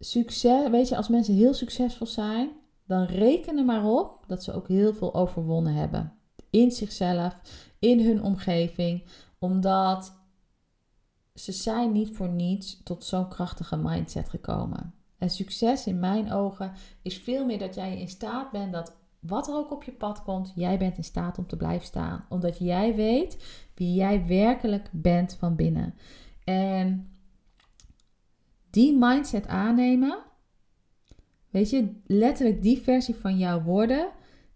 succes, 0.00 0.70
weet 0.70 0.88
je, 0.88 0.96
als 0.96 1.08
mensen 1.08 1.34
heel 1.34 1.54
succesvol 1.54 2.06
zijn, 2.06 2.50
dan 2.86 3.04
rekenen 3.04 3.64
maar 3.64 3.84
op 3.84 4.24
dat 4.26 4.44
ze 4.44 4.52
ook 4.52 4.68
heel 4.68 4.94
veel 4.94 5.14
overwonnen 5.14 5.74
hebben. 5.74 6.12
In 6.50 6.70
zichzelf, 6.70 7.40
in 7.78 8.00
hun 8.00 8.22
omgeving, 8.22 9.04
omdat 9.38 10.12
ze 11.34 11.52
zijn 11.52 11.92
niet 11.92 12.16
voor 12.16 12.28
niets 12.28 12.80
tot 12.82 13.04
zo'n 13.04 13.28
krachtige 13.28 13.76
mindset 13.76 14.28
gekomen. 14.28 14.94
En 15.18 15.30
succes 15.30 15.86
in 15.86 15.98
mijn 15.98 16.32
ogen 16.32 16.72
is 17.02 17.18
veel 17.18 17.44
meer 17.44 17.58
dat 17.58 17.74
jij 17.74 18.00
in 18.00 18.08
staat 18.08 18.50
bent 18.50 18.72
dat 18.72 18.98
wat 19.20 19.48
er 19.48 19.54
ook 19.54 19.70
op 19.70 19.84
je 19.84 19.92
pad 19.92 20.22
komt, 20.22 20.52
jij 20.54 20.78
bent 20.78 20.96
in 20.96 21.04
staat 21.04 21.38
om 21.38 21.46
te 21.46 21.56
blijven 21.56 21.86
staan. 21.86 22.24
Omdat 22.28 22.58
jij 22.58 22.94
weet 22.94 23.44
wie 23.74 23.94
jij 23.94 24.26
werkelijk 24.26 24.88
bent 24.92 25.36
van 25.38 25.56
binnen. 25.56 25.94
En 26.44 27.09
die 28.70 28.96
mindset 28.98 29.46
aannemen, 29.46 30.18
weet 31.50 31.70
je, 31.70 32.00
letterlijk 32.06 32.62
die 32.62 32.80
versie 32.80 33.14
van 33.14 33.38
jou 33.38 33.62
worden, 33.62 34.08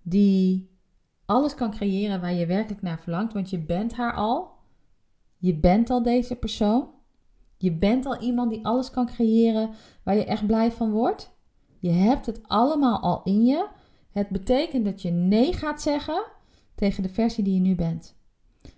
die 0.03 0.73
alles 1.27 1.55
kan 1.55 1.71
creëren 1.71 2.21
waar 2.21 2.35
je 2.35 2.47
werkelijk 2.47 2.83
naar 2.83 3.01
verlangt, 3.01 3.33
want 3.33 3.51
je 3.51 3.59
bent 3.59 3.95
haar 3.95 4.15
al. 4.15 4.53
Je 5.39 5.55
bent 5.55 5.91
al 5.91 6.03
deze 6.03 6.37
persoon. 6.37 6.89
Je 7.57 7.73
bent 7.73 8.07
al 8.07 8.21
iemand 8.21 8.51
die 8.51 8.65
alles 8.67 8.91
kan 8.91 9.07
creëren 9.07 9.71
waar 10.03 10.17
je 10.17 10.25
echt 10.25 10.47
blij 10.47 10.73
van 10.73 10.91
wordt. 10.91 11.37
Je 11.79 11.91
hebt 11.91 12.27
het 12.27 12.41
allemaal 12.49 13.01
al 13.01 13.21
in 13.23 13.45
je. 13.45 13.67
Het 14.11 14.29
betekent 14.29 14.85
dat 14.85 15.03
je 15.03 15.11
nee 15.11 15.53
gaat 15.53 15.83
zeggen 15.83 16.25
tegen 16.75 17.03
de 17.03 17.09
versie 17.09 17.45
die 17.45 17.55
je 17.55 17.61
nu 17.61 17.75
bent. 17.75 18.17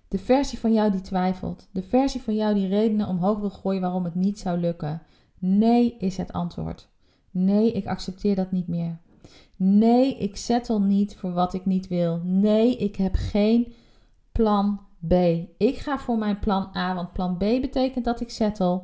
De 0.08 0.18
versie 0.18 0.58
van 0.58 0.72
jou 0.72 0.90
die 0.90 1.00
twijfelt. 1.00 1.68
De 1.72 1.82
versie 1.82 2.22
van 2.22 2.34
jou 2.34 2.54
die 2.54 2.68
redenen 2.68 3.08
omhoog 3.08 3.38
wil 3.38 3.50
gooien 3.50 3.80
waarom 3.80 4.04
het 4.04 4.14
niet 4.14 4.38
zou 4.38 4.58
lukken. 4.58 5.02
Nee 5.38 5.96
is 5.98 6.16
het 6.16 6.32
antwoord. 6.32 6.88
Nee, 7.30 7.72
ik 7.72 7.86
accepteer 7.86 8.34
dat 8.34 8.52
niet 8.52 8.68
meer. 8.68 8.98
Nee, 9.56 10.18
ik 10.18 10.36
settle 10.36 10.80
niet 10.80 11.16
voor 11.16 11.32
wat 11.32 11.54
ik 11.54 11.66
niet 11.66 11.88
wil. 11.88 12.20
Nee, 12.24 12.76
ik 12.76 12.96
heb 12.96 13.14
geen 13.14 13.72
plan 14.32 14.80
B. 15.08 15.12
Ik 15.58 15.76
ga 15.76 15.98
voor 15.98 16.18
mijn 16.18 16.38
plan 16.38 16.70
A, 16.76 16.94
want 16.94 17.12
plan 17.12 17.36
B 17.36 17.38
betekent 17.38 18.04
dat 18.04 18.20
ik 18.20 18.30
settle. 18.30 18.82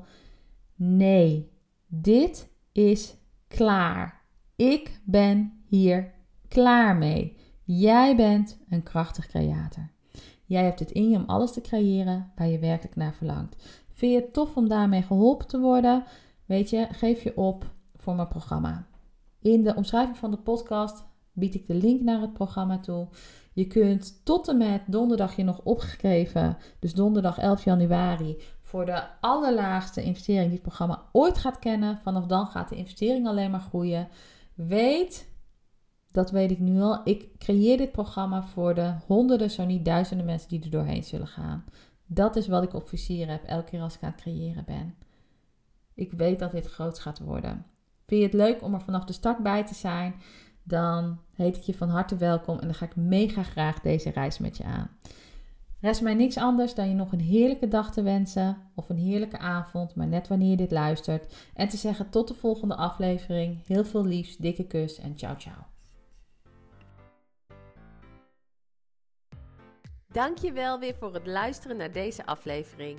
Nee, 0.74 1.50
dit 1.86 2.48
is 2.72 3.16
klaar. 3.48 4.20
Ik 4.56 5.00
ben 5.04 5.62
hier 5.68 6.14
klaar 6.48 6.96
mee. 6.96 7.36
Jij 7.64 8.16
bent 8.16 8.58
een 8.68 8.82
krachtig 8.82 9.26
creator. 9.26 9.90
Jij 10.44 10.64
hebt 10.64 10.78
het 10.78 10.90
in 10.90 11.10
je 11.10 11.16
om 11.16 11.24
alles 11.26 11.52
te 11.52 11.60
creëren 11.60 12.32
waar 12.36 12.48
je 12.48 12.58
werkelijk 12.58 12.96
naar 12.96 13.14
verlangt. 13.14 13.56
Vind 13.92 14.12
je 14.12 14.20
het 14.20 14.32
tof 14.32 14.56
om 14.56 14.68
daarmee 14.68 15.02
geholpen 15.02 15.46
te 15.46 15.60
worden? 15.60 16.04
Weet 16.46 16.70
je, 16.70 16.86
geef 16.90 17.22
je 17.22 17.36
op 17.36 17.70
voor 17.96 18.14
mijn 18.14 18.28
programma. 18.28 18.86
In 19.40 19.62
de 19.62 19.74
omschrijving 19.74 20.16
van 20.16 20.30
de 20.30 20.36
podcast 20.36 21.04
bied 21.32 21.54
ik 21.54 21.66
de 21.66 21.74
link 21.74 22.02
naar 22.02 22.20
het 22.20 22.32
programma 22.32 22.78
toe. 22.78 23.08
Je 23.52 23.66
kunt 23.66 24.20
tot 24.24 24.48
en 24.48 24.56
met 24.56 24.82
donderdag 24.86 25.36
je 25.36 25.42
nog 25.42 25.60
opgegeven, 25.62 26.56
dus 26.78 26.94
donderdag 26.94 27.38
11 27.38 27.64
januari, 27.64 28.36
voor 28.62 28.86
de 28.86 29.02
allerlaagste 29.20 30.02
investering 30.02 30.44
die 30.44 30.52
het 30.52 30.62
programma 30.62 31.02
ooit 31.12 31.38
gaat 31.38 31.58
kennen. 31.58 31.98
Vanaf 32.02 32.26
dan 32.26 32.46
gaat 32.46 32.68
de 32.68 32.76
investering 32.76 33.26
alleen 33.26 33.50
maar 33.50 33.60
groeien. 33.60 34.08
Weet, 34.54 35.28
dat 36.10 36.30
weet 36.30 36.50
ik 36.50 36.58
nu 36.58 36.80
al, 36.80 37.00
ik 37.04 37.38
creëer 37.38 37.76
dit 37.76 37.92
programma 37.92 38.42
voor 38.42 38.74
de 38.74 38.94
honderden, 39.06 39.50
zo 39.50 39.64
niet 39.64 39.84
duizenden 39.84 40.26
mensen 40.26 40.48
die 40.48 40.62
er 40.62 40.70
doorheen 40.70 41.04
zullen 41.04 41.26
gaan. 41.26 41.64
Dat 42.06 42.36
is 42.36 42.48
wat 42.48 42.62
ik 42.62 42.74
op 42.74 42.88
vizier 42.88 43.28
heb 43.28 43.44
elke 43.44 43.70
keer 43.70 43.80
als 43.80 43.94
ik 43.94 44.02
aan 44.02 44.10
het 44.10 44.20
creëren 44.20 44.64
ben. 44.64 44.94
Ik 46.02 46.12
weet 46.12 46.38
dat 46.38 46.50
dit 46.50 46.66
groot 46.66 46.98
gaat 46.98 47.18
worden. 47.18 47.66
Vind 48.06 48.20
je 48.20 48.26
het 48.26 48.36
leuk 48.36 48.62
om 48.62 48.74
er 48.74 48.80
vanaf 48.80 49.04
de 49.04 49.12
start 49.12 49.38
bij 49.38 49.64
te 49.64 49.74
zijn? 49.74 50.14
Dan 50.62 51.20
heet 51.34 51.56
ik 51.56 51.62
je 51.62 51.74
van 51.74 51.88
harte 51.88 52.16
welkom 52.16 52.58
en 52.58 52.64
dan 52.64 52.74
ga 52.74 52.84
ik 52.84 52.96
mega 52.96 53.42
graag 53.42 53.80
deze 53.80 54.10
reis 54.10 54.38
met 54.38 54.56
je 54.56 54.64
aan. 54.64 54.90
Rest 55.80 56.02
mij 56.02 56.14
niks 56.14 56.36
anders 56.36 56.74
dan 56.74 56.88
je 56.88 56.94
nog 56.94 57.12
een 57.12 57.20
heerlijke 57.20 57.68
dag 57.68 57.92
te 57.92 58.02
wensen 58.02 58.56
of 58.74 58.88
een 58.88 58.96
heerlijke 58.96 59.38
avond, 59.38 59.94
maar 59.94 60.06
net 60.06 60.28
wanneer 60.28 60.50
je 60.50 60.56
dit 60.56 60.70
luistert. 60.70 61.50
En 61.54 61.68
te 61.68 61.76
zeggen 61.76 62.10
tot 62.10 62.28
de 62.28 62.34
volgende 62.34 62.76
aflevering. 62.76 63.66
Heel 63.66 63.84
veel 63.84 64.04
liefs, 64.04 64.36
dikke 64.36 64.66
kus 64.66 64.98
en 64.98 65.18
ciao 65.18 65.34
ciao. 65.38 65.66
Dankjewel 70.08 70.78
weer 70.78 70.94
voor 70.94 71.14
het 71.14 71.26
luisteren 71.26 71.76
naar 71.76 71.92
deze 71.92 72.26
aflevering. 72.26 72.98